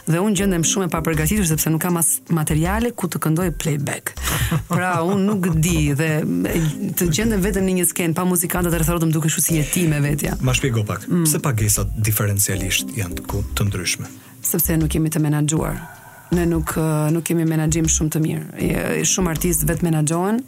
[0.09, 4.14] Dhe unë gjendem shumë e papërgatitur sepse nuk kam as materiale ku të këndoj playback.
[4.68, 6.11] Pra unë nuk di dhe
[6.98, 10.00] të gjendem vetëm në një sken pa muzikantë të rrethuar të më kështu si jetime
[10.00, 10.37] vetja.
[10.40, 11.09] Ma shpjego pak.
[11.09, 11.24] Mm.
[11.28, 13.20] Pse pagesat diferencialisht janë
[13.57, 14.07] të ndryshme?
[14.50, 15.93] sepse nuk jemi të menaxhuar
[16.30, 16.74] ne nuk
[17.12, 18.68] nuk kemi menaxhim shumë të mirë.
[19.06, 20.40] Shumë artist vetë menaxhohen,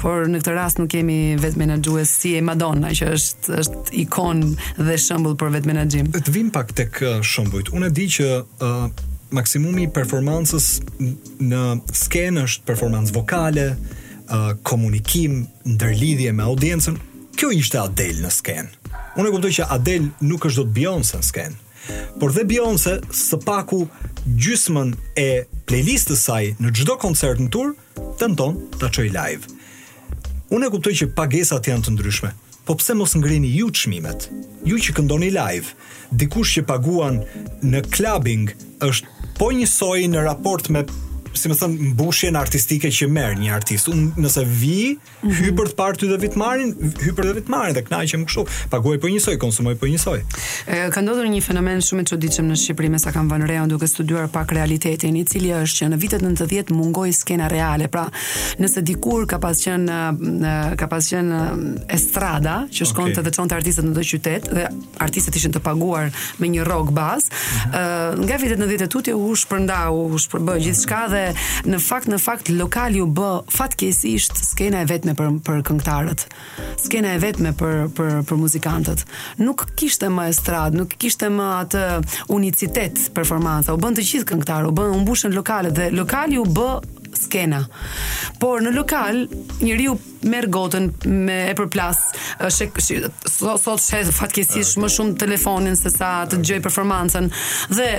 [0.00, 4.42] por në këtë rast nuk kemi vetë menaxhues si e Madonna, që është është ikon
[4.82, 6.10] dhe shembull për vetë menaxhim.
[6.16, 7.70] Të vim pak tek shembujt.
[7.76, 8.84] Unë e di që uh,
[9.38, 10.68] maksimumi i performancës
[11.40, 11.64] në
[12.02, 16.98] skenë është performancë vokale, uh, komunikim, ndërlidhje me audiencën.
[17.38, 18.70] Kjo ishte Adele në skenë.
[19.18, 21.58] Unë e kuptoj që Adele nuk është do të Beyoncé në skenë.
[22.20, 23.80] Por dhe Beyoncé së paku
[24.26, 25.26] gjysmën e
[25.66, 27.72] playlistës saj në çdo koncert në tur,
[28.20, 29.42] tenton ta çoj live.
[30.52, 32.30] Unë e kuptoj që pagesat janë të ndryshme.
[32.62, 34.28] Po pse mos ngrini ju çmimet?
[34.68, 35.72] Ju që këndoni live,
[36.14, 37.22] dikush që paguan
[37.66, 38.52] në clubbing
[38.86, 40.84] është po njësoj në raport me
[41.36, 43.86] si më thënë, mbushjen artistike që merë një artist.
[43.92, 45.34] Unë nëse vi, mm -hmm.
[45.40, 46.70] hyper të partë të dhe vitë marin,
[47.16, 50.18] për dhe vitë marin, dhe knaj që më këshu, paguaj për njësoj, konsumoj për njësoj.
[50.76, 53.68] E, ka ndodhur një fenomen shumë e diqëm në Shqipëri me sa kam vënë reon
[53.68, 57.88] duke studuar pak realitetin, i cili është që në vitet 90 të mungoj skena reale,
[57.88, 58.04] pra
[58.60, 59.88] nëse dikur ka pas qenë,
[60.76, 61.32] ka pas qenë
[61.88, 63.14] estrada, që shkon okay.
[63.16, 64.64] të dhe qonë të artistet në të qytet, dhe
[64.98, 68.22] artistet ishën të paguar me një rog bas, mhm.
[68.26, 72.08] nga vitet 90 të tutje u shpërnda, u shpërbë gjithë shka dhe dhe në fakt
[72.10, 76.24] në fakt lokali u b fatkeqësisht skena e vetme për për këngëtarët.
[76.82, 79.04] Skena e vetme për për për muzikantët.
[79.42, 81.84] Nuk kishte më estrad, nuk kishte më atë
[82.34, 83.74] unicitet performanca.
[83.76, 86.68] U bën të gjithë këngëtarë, u bën u mbushën lokalet dhe lokali u b
[87.12, 87.58] skena.
[88.40, 89.26] Por në lokal
[89.62, 92.00] njeriu merr gotën me e përplas,
[92.56, 97.28] sot sot fatkeqësisht ah, më shumë telefonin se sa të dëgjoj performancën
[97.74, 97.90] dhe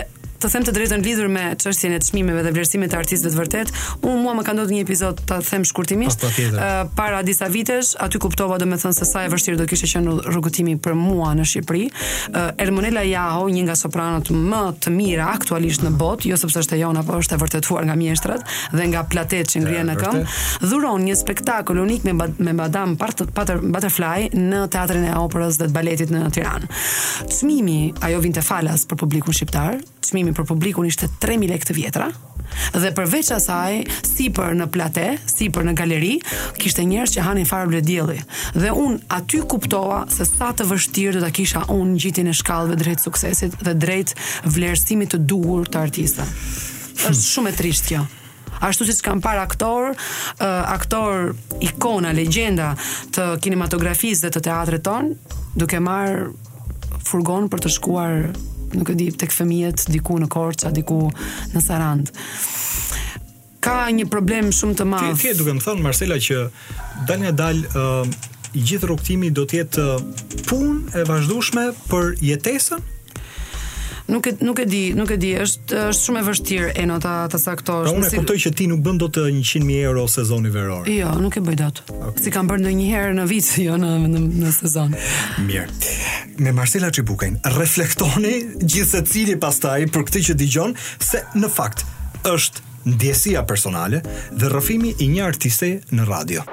[0.44, 3.70] të them të drejtën lidhur me çështjen e çmimeve dhe vlerësimit të artistëve të vërtet,
[4.02, 7.48] unë mua më ka ndodhur një epizod të them shkurtimisht pa, pa uh, para disa
[7.52, 11.46] vitesh, aty kuptova domethënë se sa e vështirë do kishte qenë rrugëtimi për mua në
[11.54, 11.86] Shqipëri.
[11.88, 16.76] Uh, Ermonela Jaho, një nga sopranot më të mira aktualisht në botë, jo sepse është
[16.76, 18.44] e jona, por është e vërtetuar nga mjeshtrat
[18.76, 20.22] dhe nga platet që ngrihen në këm
[20.68, 26.12] dhuron një spektakol unik me me Madam Butterfly në Teatrin e Operës dhe të Baletit
[26.12, 26.68] në Tiranë.
[27.32, 32.10] Çmimi, ajo vinte falas për publikun shqiptar, çmimi për publikun ishte 3000 lekë të vjetra
[32.78, 36.12] dhe përveç asaj sipër në plate, sipër në galeri,
[36.62, 38.20] kishte njerëz që hanin fare blet dielli.
[38.54, 42.78] Dhe un aty kuptova se sa të vështirë do ta kisha un ngjitjen e shkallëve
[42.84, 44.14] drejt suksesit dhe drejt
[44.46, 46.28] vlerësimit të duhur të artistëve.
[46.28, 47.02] Hmm.
[47.10, 48.04] Është shumë e trisht kjo.
[48.64, 51.32] Ashtu si s'kam par aktor, uh, aktor
[51.66, 52.76] ikona, legjenda
[53.18, 55.16] të kinematografisë dhe të teatrit ton,
[55.58, 56.28] duke marr
[57.08, 58.22] furgon për të shkuar
[58.76, 61.00] nuk e di tek fëmijët diku në Korçë, diku
[61.54, 62.12] në Sarand.
[63.64, 65.22] Ka një problem shumë të madh.
[65.22, 66.42] Ti e duke më thënë Marcela që
[67.10, 69.88] dalja dal ë uh, gjithë rrugtimi do të jetë
[70.50, 72.90] punë e vazhdueshme për jetesën
[74.04, 77.14] Nuk e nuk e di, nuk e di, është është shumë e vështirë e nota
[77.32, 77.88] ta saktosh.
[77.88, 78.18] Pra unë si...
[78.20, 80.90] kuptoj që ti nuk bën dot 100000 euro sezoni veror.
[80.92, 81.80] Jo, nuk e bëj dot.
[81.88, 82.26] Okay.
[82.26, 84.92] Si kam bërë ndonjëherë në vit, jo në në, në sezon.
[85.48, 85.72] Mirë
[86.40, 91.84] me Marcela Çibukën reflektoni gjithë se cili pastaj për këtë që dëgjon se në fakt
[92.30, 96.46] është ndjesia personale dhe rrëfimi i një artiste në radio.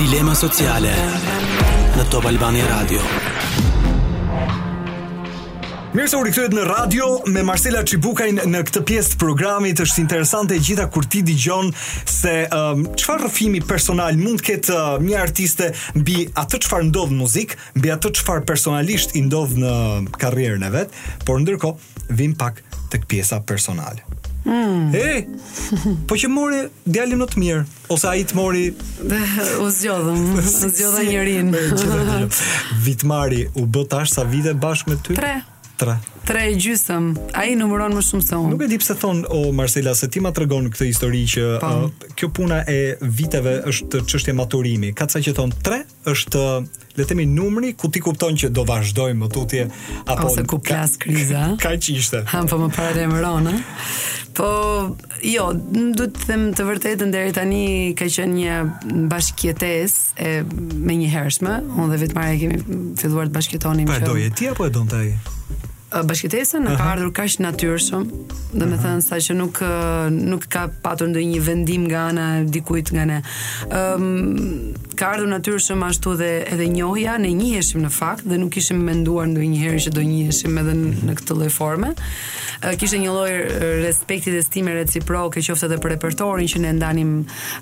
[0.00, 0.94] Dilema sociale
[1.96, 3.29] në Top Albania Radio.
[5.90, 9.80] Mirë se u rikthyet në radio me Marcela Qibukajnë në këtë pjesë të programit.
[9.82, 11.72] Është interesante gjitha kur ti dëgjon
[12.06, 16.86] se um, çfarë um, rrëfimi personal mund të ketë uh, një artiste mbi atë çfarë
[16.92, 19.72] ndodh në muzikë, mbi atë çfarë personalisht i ndodh në
[20.22, 20.94] karrierën e vet,
[21.26, 21.72] por ndërko
[22.22, 22.62] vim pak
[22.94, 24.06] tek pjesa personale.
[24.46, 24.94] Mm.
[24.94, 28.68] E, po që mori djalin më të mirë ose ai të mori
[29.10, 32.28] u zgjodhëm, u njërin.
[32.86, 35.18] Vitmari u bë tash sa vite bashkë me ty?
[35.18, 35.38] 3
[35.80, 35.96] tre.
[36.28, 37.14] Tre e gjysëm.
[37.40, 38.52] A i numëron më shumë se unë.
[38.52, 41.88] Nuk e di pse thonë, o Marcela, se ti ma të këtë histori që uh,
[42.16, 44.92] kjo puna e viteve është qështje maturimi.
[44.96, 46.60] Ka të sa që thonë tre është uh,
[47.00, 49.66] letemi numri ku ti kupton që do vazhdojmë më tutje.
[50.04, 51.46] Apo, Ose ku plas kriza.
[51.64, 52.22] ka që ishte.
[52.34, 53.56] Ham po më pare dhe më rona.
[54.40, 54.50] Po,
[55.26, 57.64] jo, du të them të vërtetën deri tani
[57.98, 58.60] ka qenë një
[59.10, 61.58] bashkjetes e me një hershme.
[61.72, 63.88] Unë dhe vitë marja e kemi filluar të bashkjetonim.
[63.90, 65.04] Pa po, e doje ti apo e donë të
[66.04, 68.04] bashkëtesa në ka ardhur kaq natyrshëm,
[68.54, 69.58] do të thënë sa që nuk
[70.14, 73.18] nuk ka patur ndonjë vendim nga ana e dikujt nga ne.
[73.66, 78.52] Ëm um, ka ardhur natyrshëm ashtu dhe edhe njohja, ne njiheshim në fakt dhe nuk
[78.54, 80.76] kishim menduar ndonjëherë që do njiheshim edhe
[81.10, 81.94] në këtë lloj forme.
[82.76, 83.30] kishte një lloj
[83.82, 87.12] respekti dhe reciprok, e qoftë edhe për repertorin që ne ndanim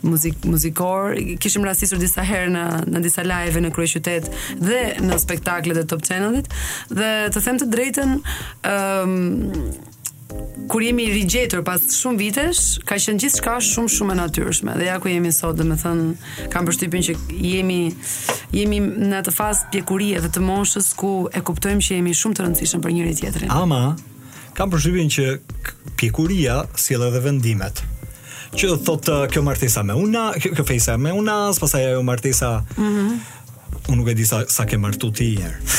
[0.03, 1.15] muzik muzikor.
[1.39, 6.03] Kishim rastisur disa herë në në disa live në kryeqytet dhe në spektaklet e Top
[6.03, 6.49] Channelit
[6.91, 9.13] dhe të them të drejtën ëm ehm,
[9.53, 9.87] um,
[10.69, 14.75] Kur jemi rigjetur pas shumë vitesh, ka qenë gjithçka shumë shumë e natyrshme.
[14.77, 16.09] Dhe ja ku jemi sot, do të thënë,
[16.53, 17.79] kam përshtypjen që jemi
[18.53, 22.45] jemi në atë fazë pjekurie dhe të moshës ku e kuptojmë që jemi shumë të
[22.45, 23.55] rëndësishëm për njëri tjetrin.
[23.57, 23.81] Ama,
[24.59, 27.81] kam përshtypjen që pjekuria sjell edhe vendimet.
[28.59, 32.53] Që thotë kjo martesa me una kjo, kjo me una pasaj ajo martesa.
[32.77, 33.38] Mhm.
[33.89, 35.59] Unë nuk e di sa, sa ke martu ti jërë.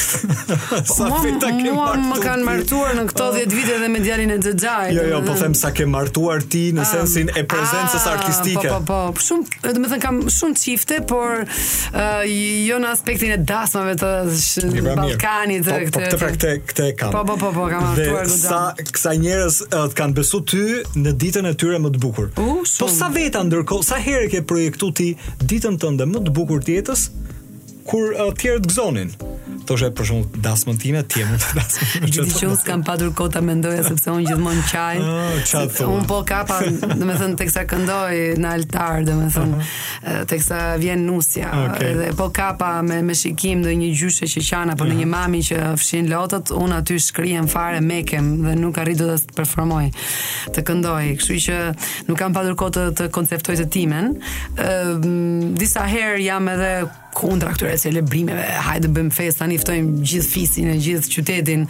[0.89, 4.01] sa mua, fita ke mua martu më kanë martuar në këto 10 vite dhe me
[4.01, 4.93] djalin e të gjajt.
[4.97, 8.17] Jo, jo, po them sa ke martuar ti në um, sensin e prezencës a, ah,
[8.17, 8.65] artistike.
[8.71, 13.35] Po, po, po, shumë, dhe me thënë kam shumë qifte, por uh, jo në aspektin
[13.37, 15.69] e dasmave të sh, Balkanit.
[15.69, 17.13] Po, këte, po, pra këte, këte kam.
[17.13, 20.63] Po, po, po, po, kam martuar Dhe Sa, kësa të eh, kanë besu ty
[20.97, 22.33] në ditën e tyre më të bukur.
[22.39, 22.85] U, shumë.
[22.85, 25.11] Po, sa veta ndërkohë, sa herë ke projektu ti
[25.45, 27.09] ditën tënde më të bukur tjetës,
[27.89, 29.13] kur uh, të gëzonin.
[29.69, 32.05] Të e për shumë dasmën time, të më të dasmën.
[32.13, 35.01] Gjithë që usë kam padur kota me ndoja, sepse unë gjithmonë mund qaj.
[35.05, 39.59] Ah, unë po kapa, dhe me thënë, të kësa këndoj në altar, dhe me thënë,
[40.31, 41.51] të kësa vjen nusja.
[41.67, 41.91] Okay.
[41.99, 45.01] Dhe po kapa me, me shikim dhe një gjyshe që qana, për uh -huh.
[45.03, 49.19] një mami që fshin lotët, unë aty shkryen fare me kem dhe nuk arritu dhe
[49.21, 49.83] të performoj
[50.55, 51.11] të këndoj.
[51.21, 51.57] Kështu që
[52.09, 54.13] nuk kam padur kota të konceptoj të timen.
[54.57, 54.97] Uh,
[55.61, 56.73] disa herë jam edhe
[57.19, 58.45] kundra këtyre celebrimeve.
[58.63, 61.65] Hajde bëjmë festë, tani ftojmë gjithë fisin e gjithë qytetin.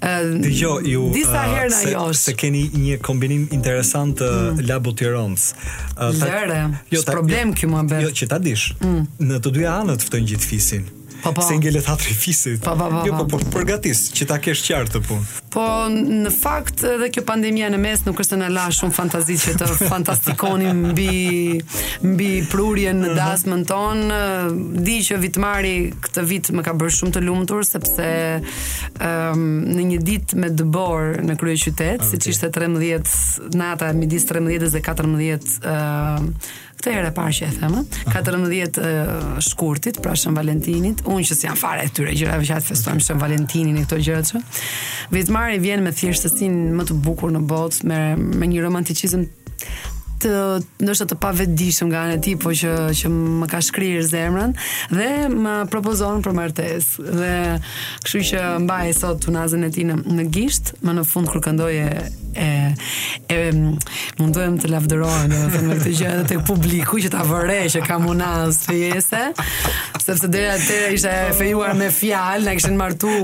[0.00, 1.04] Uh, Dëgjoj ju.
[1.14, 2.24] Disa uh, herë na se, josh.
[2.30, 4.64] Se keni një kombinim interesant të uh, mm.
[4.70, 5.46] Labo Tiranës.
[5.94, 6.60] Uh, Lëre.
[6.94, 8.04] Jo, problem jo- kjo më bëhet.
[8.08, 8.76] Jo, që ta dish.
[8.80, 9.04] Mm.
[9.30, 10.88] Në të dyja anët ftojnë gjithë fisin.
[11.24, 11.94] Pa, po, pa.
[11.94, 12.32] Po.
[12.32, 13.38] Se Pa, pa, pa, jo, Po, po.
[13.54, 15.28] përgatis, që ta kesh qartë të punë.
[15.54, 15.62] Po,
[15.94, 19.68] në fakt, edhe kjo pandemija në mes nuk është në la shumë fantazit që të
[19.88, 21.14] fantastikoni mbi,
[22.04, 24.18] mbi prurjen në dasmën tonë.
[24.84, 28.10] Di që vitmari këtë vit më ka bërë shumë të lumëtur, sepse
[28.98, 29.46] um,
[29.78, 32.12] në një dit me dëbor në krye qytet, okay.
[32.12, 33.16] si që ishte 13,
[33.56, 36.32] nata midis 13 dhe 14 uh, ehm,
[36.84, 37.78] këtë e parë që e them,
[38.12, 43.04] 14 shkurtit, pra Shën Valentinit, unë që si jam fare këtyre gjërave që atë festojmë
[43.06, 44.44] Shën Valentinin e këto gjëra çu.
[45.12, 45.90] i vjen me
[46.24, 49.22] S'in më të bukur në botë, me me një romanticizëm
[50.22, 50.30] të
[50.82, 54.54] ndoshta të pavetdijshëm nga në ti po që që më ka shkryrë zemrën
[54.94, 57.06] dhe më propozon për martesë.
[57.20, 57.30] Dhe
[58.06, 61.84] këshu që mbaj sot tunazën e tij në, në gisht, më në fund kur këndoje
[62.34, 62.74] e,
[63.30, 63.40] e
[64.18, 67.82] mundohem të lavdërojnë dhe të me këtë gjë edhe të publiku që ta vëre që
[67.86, 69.22] ka muna së të
[70.04, 73.14] sepse dhe atëre isha fejuar me fjalë, na kishin martu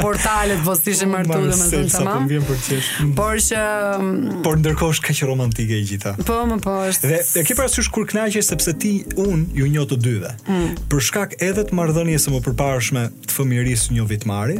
[0.00, 3.62] portalet po së ishe martu dhe më zënë të ma por që
[4.46, 7.90] por ndërkosh ka që romantike i gjitha po më po është dhe, e ki parasysh
[7.94, 10.72] kur kënaqesh sepse ti unë ju njoh të dyve mm.
[10.90, 14.58] për shkak edhe të mardhënje se më përparshme të fëmjeris një vitmari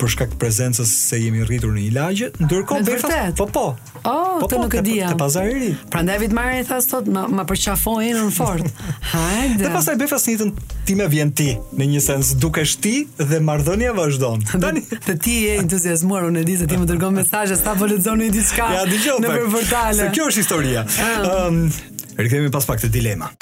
[0.00, 3.34] për shkak prezencës se jemi rritur në lagje ndërkohë vërtet.
[3.36, 3.66] Po po.
[4.06, 5.08] Oh, po, të po, nuk e dija.
[5.12, 5.70] Te pazari i ri.
[5.90, 8.76] Prandaj vit marrin tha sot ma, ma përçafojnë në fort.
[9.12, 9.66] Hajde.
[9.66, 10.52] e pastaj bëj fasnitën
[10.86, 14.44] ti me vjen ti në një sens dukesh ti dhe marrdhënia vazhdon.
[14.62, 17.88] Tani të ti je entuziazmuar unë e di se ti më dërgon mesazhe sa po
[17.90, 18.68] lexoni një diçka.
[18.78, 19.18] Ja, dëgjoj.
[19.26, 20.06] Në përvërtale.
[20.06, 20.86] Se kjo është historia.
[20.86, 21.34] Ëm, ah.
[21.50, 23.32] um, ehm, rikthehemi pas pak te dilema.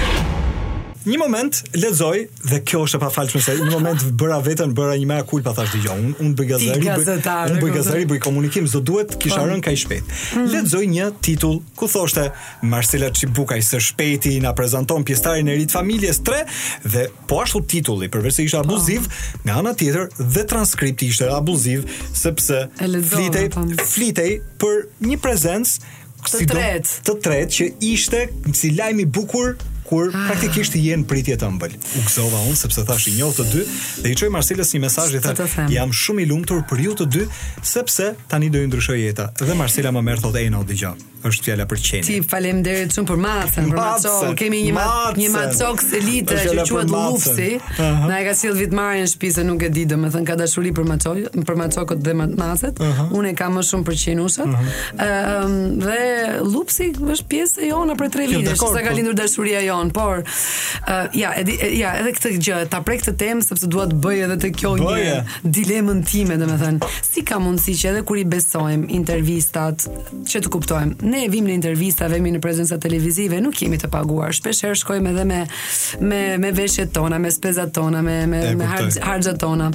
[1.01, 5.07] Një moment lexoj dhe kjo është e pafalshme se një moment bëra veten bëra një
[5.09, 5.95] mëra kulpa thash dëgjoj.
[5.97, 9.47] Unë unë bëj gazari, unë bëj gazari, bëj komunikim, do duhet kisha po.
[9.49, 10.11] rënë kaq shpejt.
[10.37, 10.51] Mm.
[10.53, 12.27] Lexoj një titull ku thoshte
[12.69, 16.45] Marcela Çibukaj së shpejti na prezanton pjesëtarin e ri të familjes 3
[16.93, 18.69] dhe po ashtu titulli përveç se ishte po.
[18.69, 19.09] abuziv,
[19.47, 22.67] nga ana tjetër dhe transkripti ishte abuziv sepse
[23.09, 23.65] flitej po.
[23.95, 28.19] flitej për një prezencë Të tretë, të tretë që ishte
[28.53, 29.55] si lajmi i bukur
[29.91, 30.23] kur ah.
[30.31, 31.75] praktikisht jenë pritje të ëmbël.
[31.99, 33.65] U gëzova unë sepse thash i njoh të dy
[34.05, 37.09] dhe i çoj Marcelës një mesazh i thënë, jam shumë i lumtur për ju të
[37.19, 37.27] dy
[37.75, 39.33] sepse tani do i ndryshoj jeta.
[39.43, 42.05] Dhe Marcela më merr thotë, "Ej, no, dëgjoj." është fjala për qenin.
[42.07, 44.35] Ti faleminderit shumë për macën, për macën.
[44.41, 47.51] Kemi një macë, një macok elite që quhet Lufsi.
[47.81, 50.87] Na e ka sjell vitmarrin në shtëpi se nuk e di, domethënë ka dashuri për
[50.91, 51.17] macoj,
[51.49, 52.81] për macokët dhe macet.
[52.83, 53.13] Uh -huh.
[53.21, 54.47] Unë e kam më shumë për qenusat.
[54.47, 55.45] Ëm ehm, uh -huh.
[55.45, 56.01] uh, dhe
[56.55, 58.97] Lufsi është pjesë e jona për 3 vite, sa ka po.
[58.97, 60.25] lindur dashuria jon, por uh,
[61.15, 64.37] ja, edhi, ja, edhe këtë gjë ta prek këtë temë sepse dua të bëj edhe
[64.43, 65.25] të kjo Bëje.
[65.25, 65.25] një
[65.57, 66.79] dilemën time, domethënë,
[67.11, 69.87] si ka mundësi që edhe kur i besojmë intervistat
[70.31, 74.31] që të kuptojmë ne vim në intervista, vemi në prezenca televizive, nuk jemi të paguar.
[74.31, 75.41] herë shkojmë edhe me
[76.11, 79.71] me me veshjet tona, me spezat tona, me me, me harxhat tona.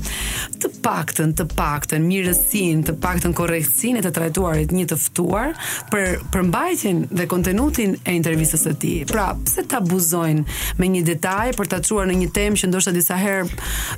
[0.60, 5.56] Të paktën, të paktën mirësinë, të paktën korrektësinë të trajtuarit një të ftuar
[5.92, 9.00] për përmbajtjen dhe kontenutin e intervistës së tij.
[9.10, 10.46] Pra, pse ta buzojnë
[10.82, 13.46] me një detaj për ta çuar në një temë që ndoshta disa herë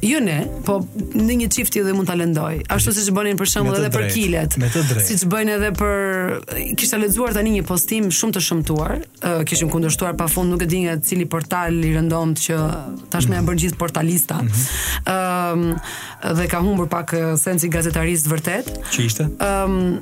[0.07, 0.77] jo ne, po
[1.17, 2.61] në një çift dhe mund ta lëndoj.
[2.73, 4.57] Ashtu siç bënin për shembull edhe për kilet.
[5.09, 5.97] Siç bëjnë edhe për
[6.79, 8.95] kisha lexuar tani një postim shumë të shëmtuar,
[9.47, 12.59] kishim kundërshtuar pafund nuk e di nga cili portal i rëndomt që
[13.11, 14.39] tashmë janë bërë gjithë portalista.
[14.41, 14.65] Mhm.
[15.07, 15.73] Ëm mm -hmm.
[15.73, 18.71] um, dhe ka humbur pak sensin gazetarist vërtet.
[18.93, 19.27] Që ishte?
[19.37, 19.97] Ëm um,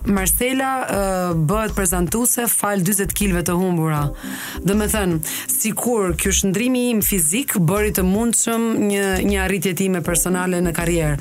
[0.00, 4.06] Marcela uh, bëhet prezantuese fal 40 kilve të humbura.
[4.64, 5.18] Do të thënë,
[5.52, 11.20] sikur ky shndrimi im fizik bëri të mundshëm një një arritje time personale në karrierë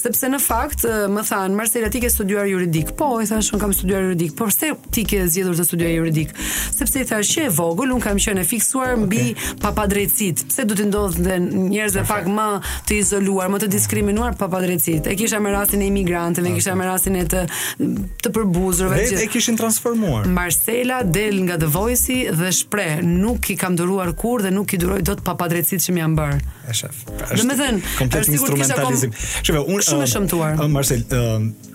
[0.00, 2.96] Sepse në fakt më than Marsila ti ke studiuar juridik.
[2.98, 4.34] Po, i thash unë kam studiuar juridik.
[4.38, 6.34] Po pse ti ke zgjedhur të studiosh juridik?
[6.42, 9.58] Sepse i thash që e vogël un kam qenë fiksuar po, mbi okay.
[9.62, 14.36] papadrejtësi drejtësit, pse do të ndodhë njerëz dhe pak më të izoluar, më të diskriminuar
[14.38, 17.40] pa pa E kisha me rastin e imigrantëve, e kisha me rastin e të,
[18.22, 18.96] të përbuzurve.
[18.96, 20.26] Dhe e kishin transformuar.
[20.26, 24.78] Marcela del nga The Voice-i dhe shpre, nuk i kam dhuruar kur dhe nuk i
[24.78, 26.38] duroj dot pa pa që mi janë bërë.
[26.68, 26.96] E shef.
[27.06, 29.12] thënë, pra, është komplet instrumentalizim.
[29.42, 30.64] Shef, unë, shumë e um, shëmtuar.
[30.64, 31.70] Um, Marcel, um, un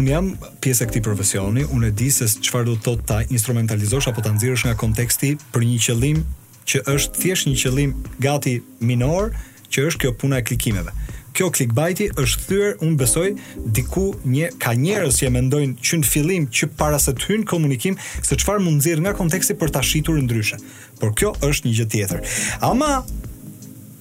[0.00, 0.26] Unë jam
[0.62, 4.36] pjesë e këti profesioni, unë e di se qëfar du të ta instrumentalizosh apo të
[4.36, 6.20] nëzirësh nga konteksti për një qëllim
[6.68, 7.94] që është thjesht një qëllim
[8.24, 9.32] gati minor,
[9.70, 10.92] që është kjo puna e klikimeve.
[11.36, 13.28] Kjo clickbaiti është thyer, unë besoj,
[13.76, 17.94] diku një ka njerëz që mendojnë që në fillim që para se të hyjnë komunikim,
[18.18, 20.58] se çfarë mund nxirr nga konteksti për ta shitur ndryshe.
[21.00, 22.24] Por kjo është një gjë tjetër.
[22.66, 22.90] Ama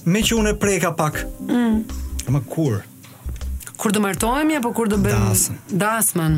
[0.10, 1.22] me që unë e preka pak.
[1.46, 1.84] Mm.
[2.32, 2.82] Ama kur?
[3.80, 5.60] kur do martohemi apo kur do bëjmë dasmën.
[5.84, 6.34] Dasmën.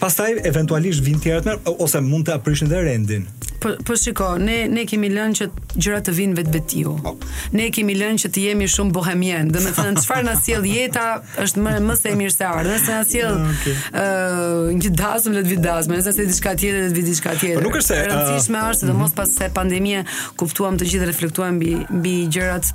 [0.00, 3.26] Pastaj eventualisht vin tjerët më ose mund të aprishin dhe rendin.
[3.60, 5.46] Po po shiko, ne ne kemi lënë që
[5.80, 6.94] gjërat të vinë vetvetiu.
[7.04, 7.12] Po.
[7.56, 9.48] Ne kemi lënë që të jemi shumë bohemien.
[9.54, 11.04] Do të thënë çfarë na sjell jeta
[11.44, 12.78] është më më se mirë se ardhmë.
[12.78, 13.76] Nëse na sjell ah, ë okay.
[14.04, 17.60] uh, një dasmë let vit dasmë, nëse se diçka tjetër let vit diçka tjetër.
[17.60, 20.02] Po, nuk është se e rëndësishme uh, është, sidomos mm pas se pandemia
[20.40, 22.68] kuptuam të gjithë reflektuam mbi mbi gjërat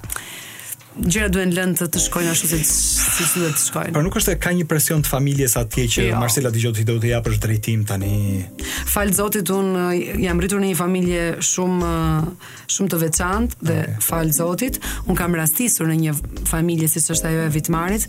[0.99, 3.93] gjëra duhen lënë të të shkojnë ashtu si si duhet të shkojnë.
[3.95, 6.19] Por nuk është se ka një presion të familjes atje që jo.
[6.19, 8.43] Marcela do të do të japësh drejtim tani.
[8.91, 9.71] Fal Zotit un
[10.19, 11.93] jam rritur në një familje shumë
[12.75, 13.99] shumë të veçantë dhe okay.
[14.03, 16.17] fal Zotit un kam rastisur në një
[16.49, 18.05] familje siç është ajo e Vitmarit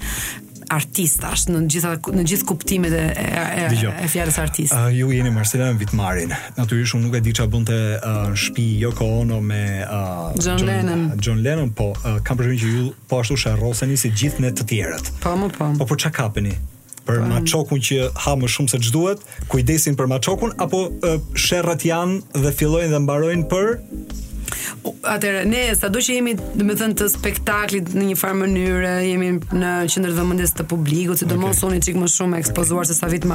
[0.70, 3.66] artistash në gjitha në gjithë kuptimet e e,
[4.04, 4.72] e fjalës artist.
[4.74, 6.32] Uh, ju jeni Marcela në Vitmarin.
[6.58, 10.32] Natyrisht unë nuk e di çfarë bënte në uh, ah, shtëpi Yoko Ono me uh,
[10.38, 11.04] John, John Lennon.
[11.16, 14.52] Uh, John Lennon po uh, kam përmendur që ju po ashtu sharroseni si gjithë ne
[14.56, 15.12] të tjerët.
[15.22, 15.70] Po, po, po.
[15.78, 16.58] Po po çfarë kapeni?
[17.02, 17.32] për pa, po.
[17.34, 20.84] maçokun që ha më shumë se ç'duhet, kujdesin për maçokun apo
[21.34, 23.72] sherrat janë dhe fillojnë dhe mbarojnë për
[25.02, 29.28] atëherë ne sado që jemi do të thënë të spektaklit në një farë mënyrë, jemi
[29.58, 31.88] në qendër vëmendjes të publikut, sidomos oni okay.
[31.88, 32.94] çik më shumë ekspozuar okay.
[32.94, 33.28] se sa vit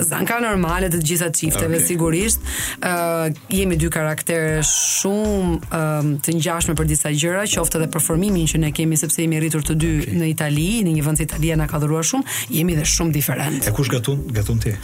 [0.09, 1.87] Zan ka normale të gjitha çifteve okay.
[1.89, 2.41] sigurisht.
[2.81, 4.63] ë uh, jemi dy karaktere
[4.99, 9.41] shumë um, të ngjashme për disa gjëra, qoftë edhe performimin që ne kemi sepse jemi
[9.43, 10.19] rritur të dy okay.
[10.21, 13.69] në Itali, në një vend italian e ka dhuruar shumë, jemi dhe shumë diferent.
[13.69, 14.23] E kush gatun?
[14.37, 14.75] Gatun ti.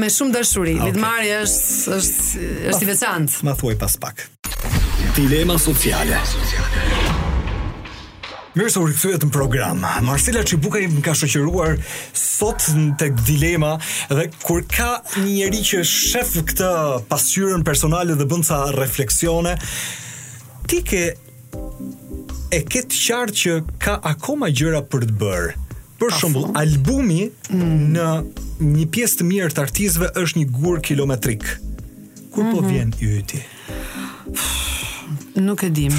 [0.00, 0.76] Me shumë dashuri.
[0.80, 0.92] Okay.
[0.96, 3.40] Litmarja është është është i veçantë.
[3.46, 4.26] Ma thuaj pas pak.
[5.16, 6.18] Dilema sociale.
[8.58, 9.82] Mirë se u rikthyet në program.
[10.06, 11.76] Marsela Çibuka më ka shoqëruar
[12.18, 12.66] sot
[12.98, 13.76] tek Dilema
[14.10, 16.70] dhe kur ka një njerëz që shef këtë
[17.10, 19.54] pasqyrën personale dhe bën ca refleksione,
[20.70, 21.04] ti ke
[22.50, 25.52] e ke të qartë që ka akoma gjëra për të bërë.
[25.98, 27.70] Për shembull, albumi mm.
[27.96, 28.08] në
[28.78, 31.46] një pjesë të mirë të artistëve është një gur kilometrik.
[32.34, 32.72] Kur po mhm.
[32.72, 33.42] vjen yyti?
[35.40, 35.92] Nuk e dim.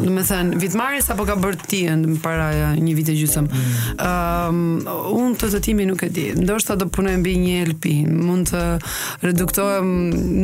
[0.00, 0.76] Do të thënë, vit
[1.14, 3.46] apo ka bërë ti në para një vit e gjysmë.
[3.46, 4.00] Mm.
[4.06, 4.88] Ëm, um,
[5.22, 6.24] unë të zotimi nuk e di.
[6.36, 8.62] Ndoshta do punoj mbi një LP, mund të
[9.24, 9.92] reduktohem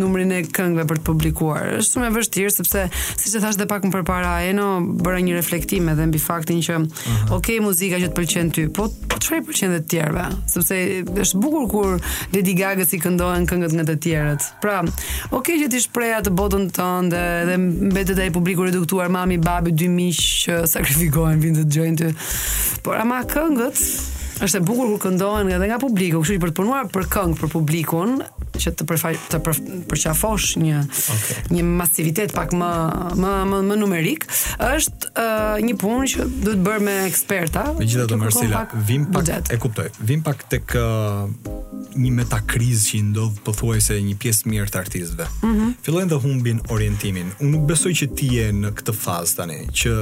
[0.00, 1.72] numrin e këngëve për të publikuar.
[1.80, 5.20] Është shumë e vështirë sepse siç e thash edhe pak më përpara, e no bëra
[5.24, 7.34] një reflektim edhe mbi faktin që uh mhm.
[7.34, 7.60] -huh.
[7.62, 10.24] muzika që të pëlqen ty, po po çfarë pëlqen të tjerëve?
[10.46, 10.74] Sepse
[11.22, 12.00] është bukur kur
[12.32, 14.42] Lady Gaga si këndohen këngët nga të tjerët.
[14.60, 14.84] Pra,
[15.30, 19.88] ok që ti shpreha të botën tënde dhe mbetet ai publiku reduktuar mami, babi, dy
[19.96, 22.10] miq që sakrifikohen, vin të dëgjojnë ty.
[22.84, 23.80] Por ama këngët
[24.36, 27.36] Është e bukur kur këndohen edhe nga publiku, kështu që për të punuar për këngë
[27.40, 28.18] për publikun
[28.60, 31.38] që të përfaj, të për, përqafosh një okay.
[31.56, 32.70] një masivitet pak më
[33.16, 34.26] më më, më numerik,
[34.66, 37.64] është uh, një punë që duhet bërë me eksperta.
[37.78, 39.52] Megjithatë do Marsila, vim pak, budget.
[39.56, 39.88] e kuptoj.
[40.10, 41.24] Vim pak tek uh,
[41.96, 45.30] një metakriz që ndodh pothuajse një pjesë mirë të artistëve.
[45.46, 45.72] Mm -hmm.
[45.86, 47.32] Fillojnë të humbin orientimin.
[47.40, 49.96] Unë nuk besoj që ti je në këtë fazë tani, që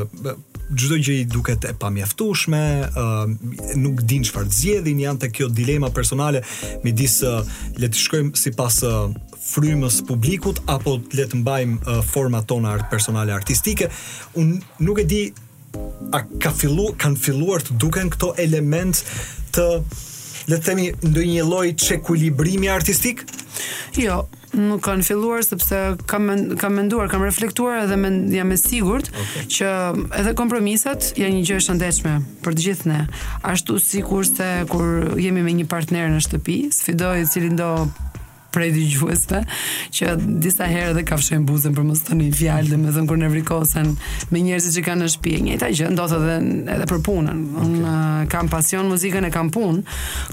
[0.72, 5.48] çdo gjë i duket e pamjaftueshme, uh, nuk din çfarë të zgjedhin, janë te kjo
[5.52, 6.40] dilema personale
[6.84, 7.42] midis uh,
[7.80, 9.10] le të shkojmë sipas uh,
[9.44, 13.90] frymës publikut apo le të mbajmë uh, format tona art personale artistike.
[14.40, 15.22] Un nuk e di
[16.14, 19.00] a ka fillu kanë filluar të duken këto element
[19.54, 19.66] të
[20.52, 23.24] le të themi ndonjë lloj çekuilibrimi artistik,
[23.98, 24.22] Jo,
[24.58, 25.78] nuk kanë filluar sepse
[26.10, 26.30] kam
[26.60, 29.46] kam menduar, kam reflektuar edhe men, jam e sigurt okay.
[29.58, 29.70] që
[30.20, 32.14] edhe kompromisat janë një gjë e shëndetshme
[32.46, 33.00] për të gjithë ne.
[33.54, 37.70] Ashtu sikurse kur jemi me një partner në shtëpi, sfidoj i cili do
[38.54, 39.40] prej dëgjuesve
[39.96, 43.18] që disa herë edhe kafshën buzën për mos të një fjalë dhe më thon kur
[43.20, 43.92] nevrikosen
[44.30, 45.34] me njerëzit që kanë në shtëpi.
[45.48, 46.36] Njëta gjë ndodh edhe
[46.76, 47.42] edhe për punën.
[47.64, 48.30] Okay.
[48.32, 49.82] kam pasion muzikën e kam punë,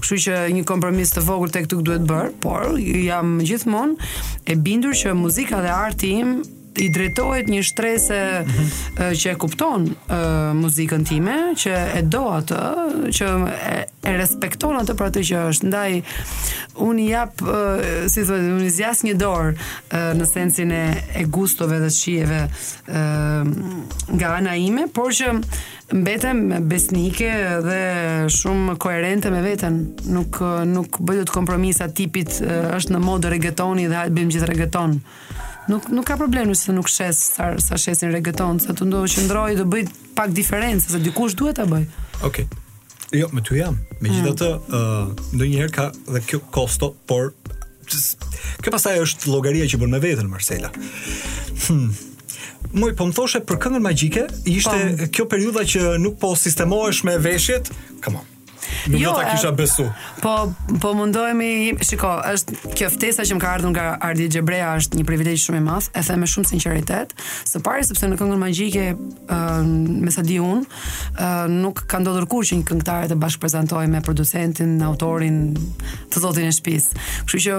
[0.02, 4.10] kështu që një kompromis të vogël tek duhet bër, por jam gjithmonë
[4.52, 6.38] e bindur që muzika dhe arti im
[6.80, 9.08] i drejtohet një shtresë mm -hmm.
[9.20, 10.14] që e kupton uh,
[10.56, 12.60] muzikën time, që e do atë,
[13.12, 13.24] që
[13.72, 13.76] e,
[14.10, 15.66] e respekton atë për atë që është.
[15.66, 16.02] Ndaj
[16.76, 20.84] un i jap, uh, si thotë, un i zjas një dorë uh, në sensin e,
[21.20, 22.42] e gustove dhe shijeve
[22.88, 22.96] uh,
[24.16, 25.38] nga ana ime, por që
[25.92, 27.80] mbetem besnike dhe
[28.32, 29.86] shumë koherente me veten.
[30.08, 32.28] Nuk nuk bëj dot kompromisa tipit
[32.76, 35.00] është në modë regetoni dhe hajt bëjmë gjithë regeton
[35.68, 39.24] nuk nuk ka problem nëse nuk shes sa sa shesin reggaeton, sa të ndohë që
[39.28, 39.84] ndroi të bëj
[40.16, 41.86] pak diferencë, se dikush duhet ta bëj.
[42.24, 42.46] Okej.
[42.46, 42.60] Okay.
[43.12, 43.76] Jo, me ty jam.
[44.00, 44.72] Megjithatë, mm.
[44.72, 45.84] ë uh, ndonjëherë ka
[46.14, 47.34] dhe kjo kosto, por
[47.84, 50.70] kjo pasaj është llogaria që bën me veten Marcela.
[51.66, 51.90] Hmm.
[52.72, 54.92] Moj, po më thoshe për këngën magjike, ishte pa.
[55.02, 55.08] Po.
[55.18, 57.68] kjo periudha që nuk po sistemohesh me veshjet.
[58.00, 58.31] Come on.
[58.90, 59.86] Në jo, do ta kisha besu.
[60.22, 60.34] Po,
[60.82, 65.06] po mundohemi, shiko, është kjo ftesa që më ka ardhur nga Ardi Xhebrea është një
[65.08, 67.14] privilegj shumë i madh, e them me shumë sinqeritet,
[67.48, 68.84] së pari sepse në këngën magjike,
[69.66, 70.64] me sa di un,
[71.62, 75.40] nuk ka ndodhur kurrë që një këngëtare të bashkë prezantoj me producentin, autorin,
[76.12, 76.90] të zotin e shtëpis.
[77.26, 77.58] Kështu që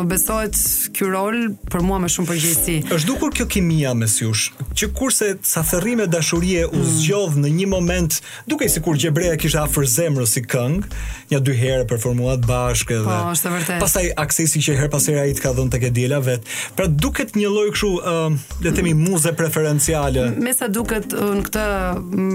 [0.00, 0.58] më besohet
[0.96, 2.76] ky rol për mua më shumë përgjegjësi.
[2.94, 6.92] Është dukur kjo kimia mes jush, që kurse sa thërrime dashurie u hmm.
[6.98, 8.20] zgjodh në një moment,
[8.50, 13.08] dukej sikur Xhebrea kishte afër zemrë numër si këngë, një dy herë performuat bashkë edhe.
[13.08, 13.82] Po, është vërtet.
[13.82, 16.48] Pastaj aksesi që her pas herë ai të ka dhënë tek Edila vet.
[16.76, 20.26] Pra duket një lloj kështu, uh, le të themi muze preferenciale.
[20.40, 21.64] Me sa duket në këtë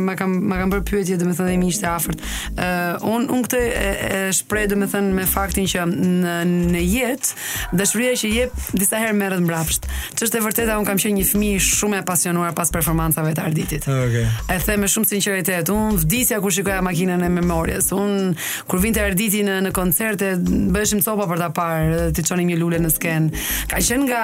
[0.07, 2.25] ma kam ma kam bërë pyetje domethënë dhe më ishte afërt.
[2.55, 6.35] Uh, un un këtë e, e shpreh domethënë me faktin që në,
[6.73, 9.89] në jetë dashuria që jep disa herë merret mbrapsht.
[10.15, 13.87] Ç'është e vërteta un kam qenë një fëmijë shumë e pasionuar pas performancave të Arditit.
[13.89, 14.25] Okej.
[14.25, 14.55] Okay.
[14.55, 18.33] E them me shumë sinqeritet, un vdisja kur shikoja makinën e memorisë se un
[18.67, 22.79] kur vinte Arditi në në koncerte bëheshim copa për ta parë, ti çonim një lule
[22.83, 23.29] në sken.
[23.71, 24.23] Ka qenë nga,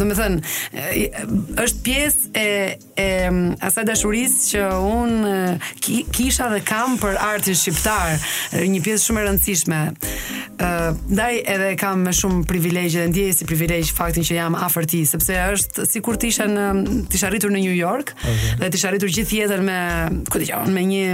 [0.00, 0.54] domethënë,
[1.66, 2.50] është pjesë e
[2.98, 3.10] e
[3.62, 5.26] asaj dashurisë që un
[6.14, 8.16] kisha dhe kam për artin shqiptar,
[8.58, 9.80] një pjesë shumë e rëndësishme.
[10.58, 10.68] ë
[11.14, 15.34] ndaj edhe kam me shumë privilegje dhe ndjej si privilegj faktin që jam afër sepse
[15.52, 16.64] është sikur ti isha në
[17.08, 18.56] ti isha rritur në New York okay.
[18.58, 19.78] dhe ti isha rritur gjithë jetën me,
[20.30, 21.04] ku dëgjon, me një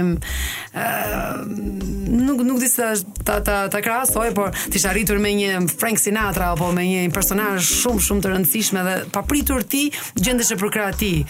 [2.09, 2.93] nuk nuk di sa
[3.23, 7.07] ta ta ta krahasoj, por ti ishe arritur me një Frank Sinatra apo me një
[7.15, 9.87] personazh shumë shumë të rëndësishme dhe papritur ti
[10.19, 11.23] gjendeshe për krah ti.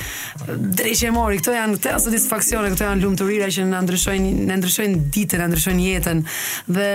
[1.07, 5.39] e mori, këto janë këto satisfaksione, këto janë lumturira që na ndryshojnë, na ndryshojnë ditën,
[5.43, 6.23] na ndryshojnë jetën.
[6.67, 6.89] Dhe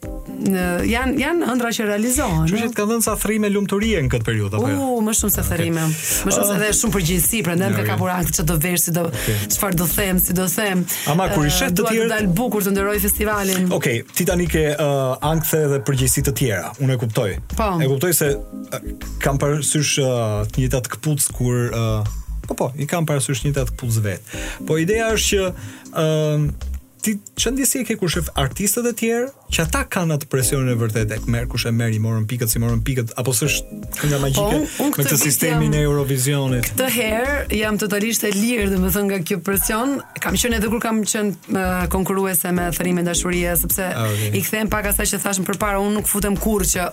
[0.00, 2.46] janë jan ëndra që realizohen.
[2.48, 4.68] Që shit kanë dhënë sa thërime lumturie në këtë periudhë apo?
[4.72, 5.82] Uh, më shumë se thërime.
[5.82, 6.20] Okay.
[6.24, 8.06] Më shumë se uh, dhe shumë përgjithësi, prandaj nuk jo, ka jo.
[8.06, 9.78] kapur çfarë do vesh, si do çfarë okay.
[9.82, 10.84] do them, si do them.
[11.12, 13.68] Ama kur eh, i shetë të tjerë, Dua të dal bukur të nderoj festivalin.
[13.76, 16.72] Okej, okay, tani ke uh, eh, dhe përgjithsi të tjera.
[16.80, 17.28] Unë e kuptoj.
[17.52, 17.68] Po.
[17.84, 18.88] E kuptoj se uh,
[19.24, 22.10] kam parasysh uh, të kur uh,
[22.48, 24.34] po po, i kam parasysh të njëjta vet.
[24.66, 25.52] Po ideja është
[25.84, 26.68] që
[27.02, 30.72] ti që ndjesi e ke kur shef artistët e tjerë që ata kanë atë presionin
[30.72, 33.80] e vërtetë e merr kush e merr i morën pikët si morën pikët apo s'është
[34.00, 39.08] kënga po, magjike me këtë sistemin e Eurovisionit këtë herë jam totalisht e lirë domethënë
[39.12, 43.90] nga kjo presion kam qenë edhe kur kam qenë uh, konkurruese me thërimin dashurie sepse
[43.90, 44.34] ah, okay.
[44.38, 46.90] i kthem pak asaj që për përpara unë nuk futem kurrë që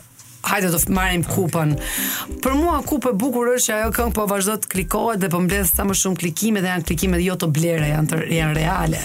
[0.47, 1.75] hajde do të marim kupën.
[2.43, 5.41] Për mua kupë e bukur është që ajo këngë po vazhdo të klikohet dhe po
[5.43, 9.01] mbledh sa më shumë klikime dhe janë klikime jo të blera, janë të, janë reale.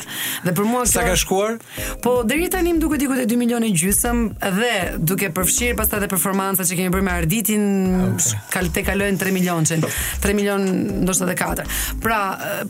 [0.47, 1.57] Dhe për mua kjo Sa ka shkuar?
[2.05, 4.23] Po deri tani më duket diku te 2 milionë gjysëm
[4.59, 4.73] dhe
[5.03, 7.67] duke përfshirë pastaj edhe performancat që kemi bërë me Arditin,
[7.99, 8.09] ah,
[8.47, 8.71] okay.
[8.77, 9.87] te kalojnë 3 milionë çën.
[10.25, 10.69] 3 milion
[11.03, 11.67] ndoshta edhe 4.
[12.05, 12.21] Pra,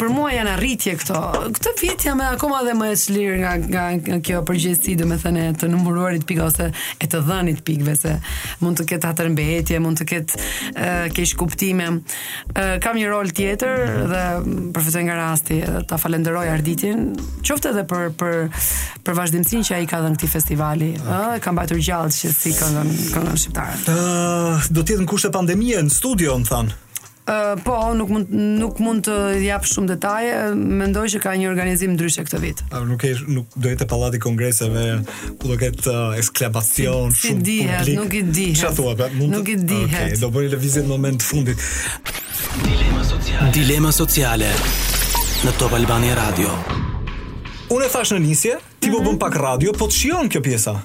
[0.00, 1.20] për mua janë arritje këto.
[1.58, 3.54] Këtë vit jam e akoma dhe më e çlir nga,
[3.98, 6.70] nga kjo përgjegjësi, domethënë të numëruarit pikë ose
[7.02, 8.14] e të dhënit pikëve se
[8.64, 11.88] mund të ketë atër mbetje, mund të ketë uh, kesh kuptime.
[12.52, 14.12] Uh, kam një rol tjetër mhm.
[14.12, 15.60] dhe përfitoj nga rasti,
[15.90, 17.08] ta falenderoj arditin,
[17.44, 18.38] qofte dhe për, për,
[19.06, 20.92] për vazhdimësin që a i ka dhe në këti festivali.
[21.00, 21.26] Okay.
[21.32, 23.90] Uh, kam bajtur gjaldë që si këndën shqiptarët.
[23.90, 26.81] Uh, do tjetë në kushtë pandemie pandemije, në studio, më thanë
[27.64, 28.26] po, nuk mund
[28.58, 29.14] nuk mund të
[29.46, 30.32] jap shumë detaje.
[30.58, 32.62] Mendoj që ka një organizim ndryshe këtë vit.
[32.72, 34.84] Po nuk e nuk do jetë pallati i kongreseve
[35.38, 37.98] ku do ketë uh, eksklamacion si, si shumë dihet, publik.
[38.00, 38.46] Nuk i di.
[38.58, 38.94] Çfarë thua?
[39.18, 39.88] Mund nuk i dihet.
[39.88, 41.68] Okej, okay, do bëni lëvizje në moment të fundit.
[42.62, 43.52] Dilema sociale.
[43.58, 44.52] Dilema sociale
[45.46, 46.56] në Top Albani Radio.
[47.72, 49.06] Unë e thash në nisje, ti mm -hmm.
[49.06, 50.80] bën pak radio, po të shion kjo pjesa.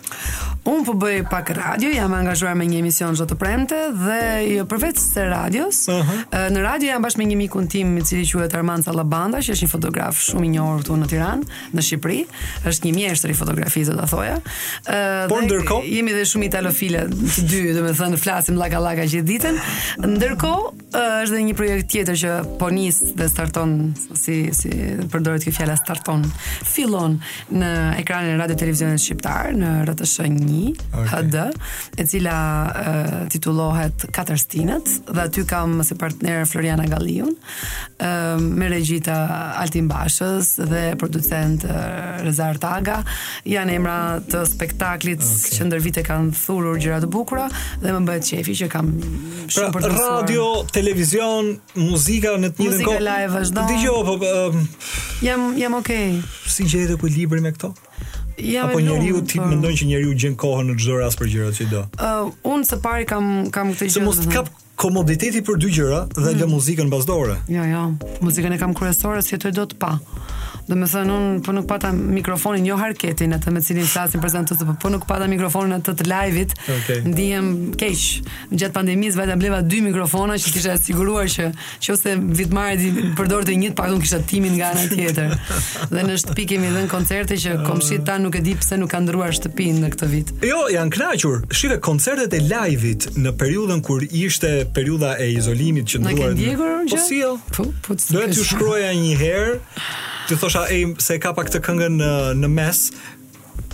[0.68, 4.56] Unë po bëj pak radio, jam angazhuar me një emision çdo të premte dhe i
[4.68, 5.86] përveç së radios.
[5.88, 6.50] Uh -huh.
[6.54, 9.66] Në radio jam bashkë me një mikun tim i cili quhet Arman Sallabanda, që është
[9.66, 11.44] një fotograf shumë i njohur këtu në Tiranë,
[11.76, 12.26] në Shqipëri.
[12.66, 14.38] Është një mjeshtër i fotografisë, do ta thoja.
[14.86, 19.56] Ëh, por ndërkohë jemi dhe shumë italofile të dy, domethënë flasim llakallaka gjithë ditën.
[19.98, 20.72] Ndërkohë
[21.24, 23.72] është dhe një projekt tjetër që po nis dhe starton
[24.24, 24.70] si si
[25.12, 26.22] përdoret kjo fjala starton,
[26.74, 27.14] fillon
[27.60, 27.70] në
[28.02, 31.30] ekranin e radio-televizionit shqiptar në RTS1 okay.
[31.30, 31.36] HD,
[31.96, 38.70] e cila uh, titullohet Katër Stinët dhe aty kam si partner Floriana Galliun, uh, me
[38.72, 39.18] regjita
[39.62, 43.00] Altin Bashës dhe producent uh, Rezar Taga.
[43.48, 43.98] Janë emra
[44.32, 45.58] të spektaklit okay.
[45.58, 47.50] që ndër vite kanë thurur gjëra të bukura
[47.84, 50.74] dhe më bëhet qefi që kam pra, shumë pra, për të radio, suar.
[50.80, 53.56] televizion, muzika në të njëjtën kohë.
[53.58, 54.16] Dëgjoj po.
[54.28, 54.64] Um,
[55.26, 56.18] jam jam okay.
[56.48, 57.74] Si gjejë të ku libër me këto?
[58.38, 59.44] Ja, apo njeriu ti pa...
[59.44, 59.50] Po.
[59.50, 61.82] mendon që njeriu gjen kohën në çdo rast për gjërat që do.
[61.98, 63.96] Ë, uh, unë së pari kam kam këtë gjë.
[63.98, 66.42] Se mos të kap komoditeti për dy gjëra dhe mm.
[66.42, 67.64] lë muzikën pas Jo, ja, jo.
[67.72, 67.86] Ja.
[68.22, 69.96] Muzikën e kam kryesore si të do të pa.
[70.68, 74.60] Do me thënë, un po nuk pata mikrofonin jo harketin atë me cilin sasin prezantues,
[74.68, 76.56] po po nuk pata mikrofonin atë të live-it.
[76.74, 76.98] Okay.
[77.08, 77.50] Ndihem
[77.80, 78.02] keq.
[78.52, 81.48] Gjatë pandemisë vajta bleva dy mikrofona që kisha siguruar që
[81.88, 85.38] nëse vitmarë di përdorte një pak paktën kisha timin nga ana tjetër.
[85.94, 89.08] Dhe në shtëpi kemi në koncerte që komshit ta nuk e di pse nuk kanë
[89.08, 90.36] ndryruar shtëpinë në këtë vit.
[90.52, 91.46] Jo, janë knaqur.
[91.56, 96.36] Shive koncertet e live-it në periudhën kur ishte periudha e izolimit që ndruar.
[96.36, 96.60] Në...
[96.60, 97.34] Po, jo?
[97.56, 98.28] po, po si jo?
[98.36, 99.58] të shkruaja një herë.
[100.28, 102.08] Ti thosha ai se ka pak të këngën në,
[102.42, 102.82] në mes.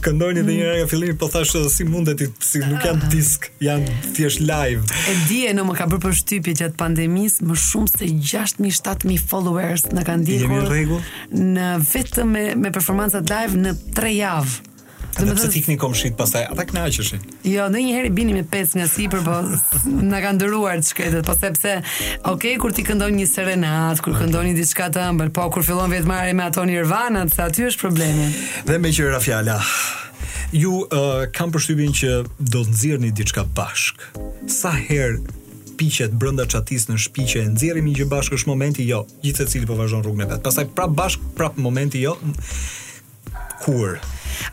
[0.05, 3.07] Këndojnë edhe njëra nga fillimi, po thashë si mundet si nuk janë ah.
[3.09, 4.83] disk, janë thjesht live.
[5.09, 9.17] E di e në më ka bërë për shtypi që pandemis, më shumë se 6.000-7.000
[9.31, 11.01] followers në kanë dikur
[11.41, 14.59] në vetë me, me performansat live në tre javë.
[15.19, 17.21] Dhe më thënë fikni komshit pastaj ata kënaqëshin.
[17.45, 19.35] Jo, ndonjëherë bini me pesë nga sipër, po
[20.09, 21.75] na kanë dëruar çkëtet, po sepse
[22.31, 26.33] okay kur ti këndon një serenad, kur këndoni diçka të ëmbël, po kur fillon vetmarrja
[26.37, 28.31] me ato Nirvana, se aty është problemi.
[28.65, 29.59] Dhe me qira fjala.
[30.53, 34.01] Ju uh, kam përshtypjen që do të nxirrni diçka bashk.
[34.49, 35.21] Sa herë
[35.77, 39.77] piqet brenda çatis në shtëpi që e nxjerrim një bashkë është momenti jo, gjithsesi po
[39.79, 40.43] vazhdon rrugën e vet.
[40.45, 42.13] Pastaj prap bashk, prap momenti jo.
[43.63, 43.97] Kur?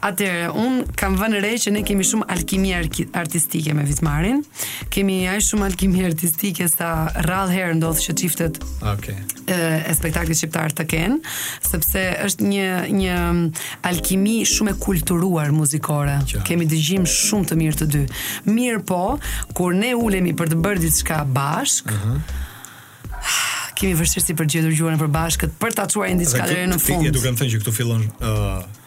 [0.04, 4.42] Atëre, un kam vënë re që ne kemi shumë alkimi artistike me Vitmarin.
[4.92, 6.90] Kemi aq shumë alkimi artistike sa
[7.24, 8.60] rrallë herë ndodh që çiftet.
[8.80, 8.88] Okej.
[9.20, 11.30] Okay e spektaklit shqiptar të kenë,
[11.66, 13.16] sepse është një një
[13.88, 16.20] alkimi shumë e kulturuar muzikore.
[16.46, 18.04] Kemi dëgjim shumë të mirë të dy.
[18.46, 19.00] Mirë po,
[19.58, 23.34] kur ne ulemi për të bërë diçka bashk, uh -huh.
[23.80, 27.02] kemi vështirësi për gjetur gjuhën e përbashkët për ta çuar në diçka në fund.
[27.10, 28.78] Ti e duam thënë që këtu fillon uh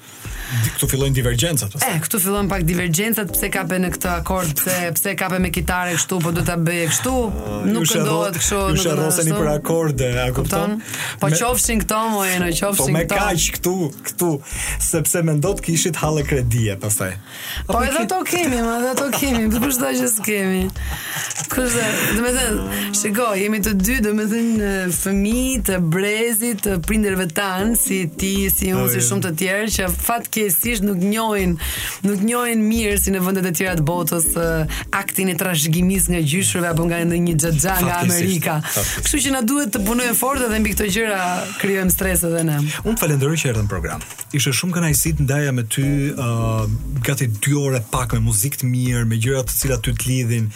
[0.74, 1.92] këtu fillojnë divergjencat pastaj.
[1.94, 5.52] Eh, këtu fillojnë pak divergjencat, pse ka në këtë akord, pse pse ka bën me
[5.54, 8.78] kitare kështu, po duhet ta bëjë kështu, uh, nuk ndohet kështu, nuk ndohet.
[8.78, 10.78] Ju shërroseni për akorde, a kupton?
[11.22, 12.84] Po qofshin këto, po në qofshin këto.
[12.84, 13.76] Po me kaq këtu,
[14.10, 14.32] këtu,
[14.90, 17.16] sepse mendot kishit hallë kredie pastaj.
[17.70, 20.64] Po edhe ato kemi, edhe ato kemi, për çdo gjë që kemi.
[21.54, 21.84] Kuzë,
[22.18, 27.28] dhe me thënë, shiko, jemi të dy, dhe me thënë, fëmi të brezit, të prinderve
[27.30, 30.46] tanë, si ti, si unë, si shumë të tjerë, që fatë
[30.88, 31.70] nuk njojnë,
[32.08, 34.28] nuk njojnë mirë si në vëndet e tjera të botës,
[34.98, 38.58] aktin e trashgjimis nga gjyshrëve, apo nga në një gjëgja nga Amerika.
[38.74, 41.22] Kështu që na duhet të punojë fortë dhe mbi këto gjëra
[41.62, 42.58] krijojmë stres edhe ne.
[42.82, 44.02] Unë falenderoj që erdhën program.
[44.34, 45.86] Ishte shumë kënaqësi sitë ndaja me ty,
[46.18, 46.66] uh,
[47.06, 50.50] gati dy orë pak me muzikë të mirë, me gjëra të cilat ty të lidhin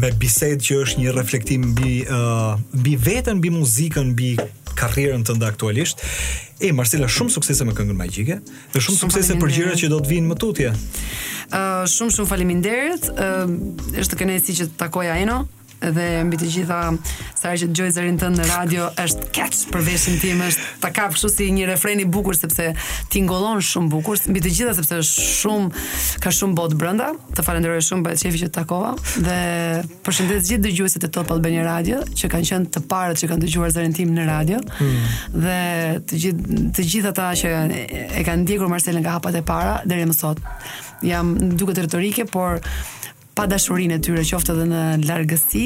[0.00, 4.30] me bis set që është një reflektim mbi uh, mbi veten, mbi muzikën, mbi
[4.78, 6.00] karrierën tënde aktualisht.
[6.64, 9.98] E Marcela shumë suksese me këngën magjike dhe shumë, shumë suksese për gjërat që do
[10.00, 10.72] të vinë më tutje.
[10.72, 13.08] Ëh uh, shumë shumë faleminderit.
[13.12, 15.42] Ëh uh, është kënaqësi që të takoja Eno
[15.88, 16.80] dhe mbi të gjitha
[17.38, 21.14] sa që dëgjoj zërin tënd në radio është catch për veshin tim është ta kap
[21.16, 22.66] kështu si një refren i bukur sepse
[23.12, 27.80] tingëllon shumë bukur mbi të gjitha sepse është shumë ka shumë botë brenda të falenderoj
[27.86, 29.38] shumë bëj shefi që të takova dhe
[30.04, 33.46] përshëndet të gjithë dëgjuesit e Top Albania Radio që kanë qenë të parët që kanë
[33.46, 35.10] dëgjuar zërin tim në radio hmm.
[35.46, 35.58] dhe
[36.10, 37.54] të gjithë të gjithë ata që
[38.20, 40.40] e kanë ndjekur Marcelën nga hapat e para deri më sot
[41.00, 42.60] jam duke të retorike por
[43.36, 45.64] pa dashurinë e tyre qoftë edhe në largësi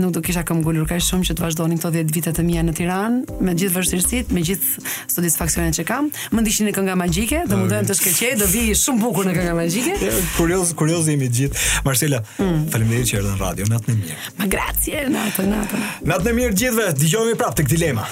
[0.00, 2.74] nuk do kisha këmbgulur kaq shumë që të vazhdonin këto 10 vite të mia në
[2.78, 6.08] Tiranë me gjithë vështirësitë, me gjithë satisfaksionet që kam.
[6.32, 7.62] Më ndiqni e kënga magjike, dhe okay.
[7.66, 9.98] mundojmë të shkëlqej, do vi shumë bukur në kënga magjike.
[10.38, 11.66] Kurioz, kurioz jemi të gjithë.
[11.90, 12.64] Marcela, mm.
[12.72, 14.34] faleminderit që erdhën në radio, natën e mirë.
[14.40, 15.84] Ma grazie, natën e mirë.
[16.14, 16.88] Natën e mirë gjithëve.
[17.04, 18.08] Dëgjojmë prapë tek dilema.